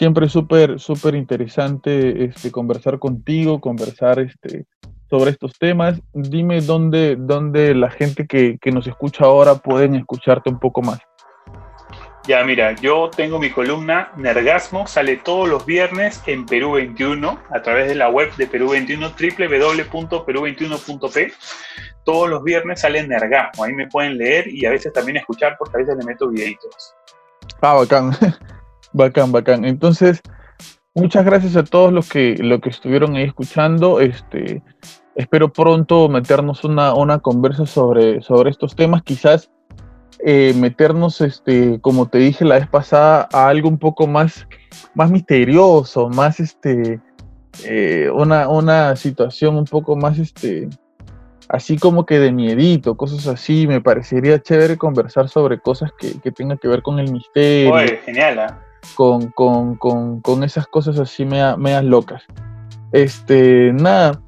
[0.00, 4.66] Siempre súper, súper interesante este, conversar contigo, conversar este,
[5.10, 6.00] sobre estos temas.
[6.14, 11.00] Dime dónde, dónde la gente que, que nos escucha ahora pueden escucharte un poco más.
[12.30, 17.60] Ya, mira, yo tengo mi columna Nergasmo, sale todos los viernes en Perú 21 a
[17.60, 21.32] través de la web de Perú 21, www.perú21.p.
[22.04, 25.76] Todos los viernes sale Nergasmo, ahí me pueden leer y a veces también escuchar porque
[25.76, 26.94] a veces le meto videitos.
[27.62, 28.12] Ah, bacán,
[28.92, 29.64] bacán, bacán.
[29.64, 30.20] Entonces,
[30.94, 33.98] muchas gracias a todos los que, los que estuvieron ahí escuchando.
[33.98, 34.62] Este,
[35.16, 39.50] espero pronto meternos una, una conversa sobre, sobre estos temas, quizás
[40.18, 44.46] eh, meternos, este, como te dije la vez pasada, a algo un poco más,
[44.94, 47.00] más misterioso, más este,
[47.64, 50.68] eh, una, una situación un poco más, este,
[51.48, 53.66] así como que de miedito, cosas así.
[53.66, 57.74] Me parecería chévere conversar sobre cosas que, que tengan que ver con el misterio.
[58.04, 58.54] genial, ¿eh?
[58.94, 62.22] con, con, con, con, esas cosas así meas, locas.
[62.92, 64.20] Este, nada.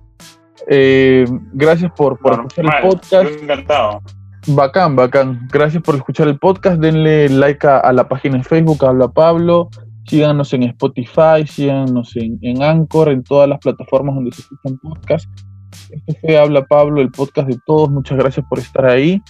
[0.69, 3.43] Eh, gracias por, por escuchar el podcast.
[3.43, 4.01] encantado.
[4.49, 5.49] Bacán, bacán.
[5.53, 6.81] Gracias por escuchar el podcast.
[6.81, 9.71] Denle like a, la página en Facebook, Habla Pablo.
[10.07, 15.31] Síganos en Spotify, síganos en, en Anchor, en todas las plataformas donde se escuchan podcasts.
[15.91, 17.89] Este fue Habla Pablo, el podcast de todos.
[17.89, 19.23] Muchas gracias por estar ahí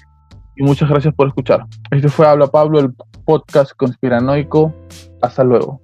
[0.56, 1.66] y muchas gracias por escuchar.
[1.90, 2.94] Este fue Habla Pablo, el
[3.26, 4.74] podcast conspiranoico.
[5.20, 5.81] Hasta luego.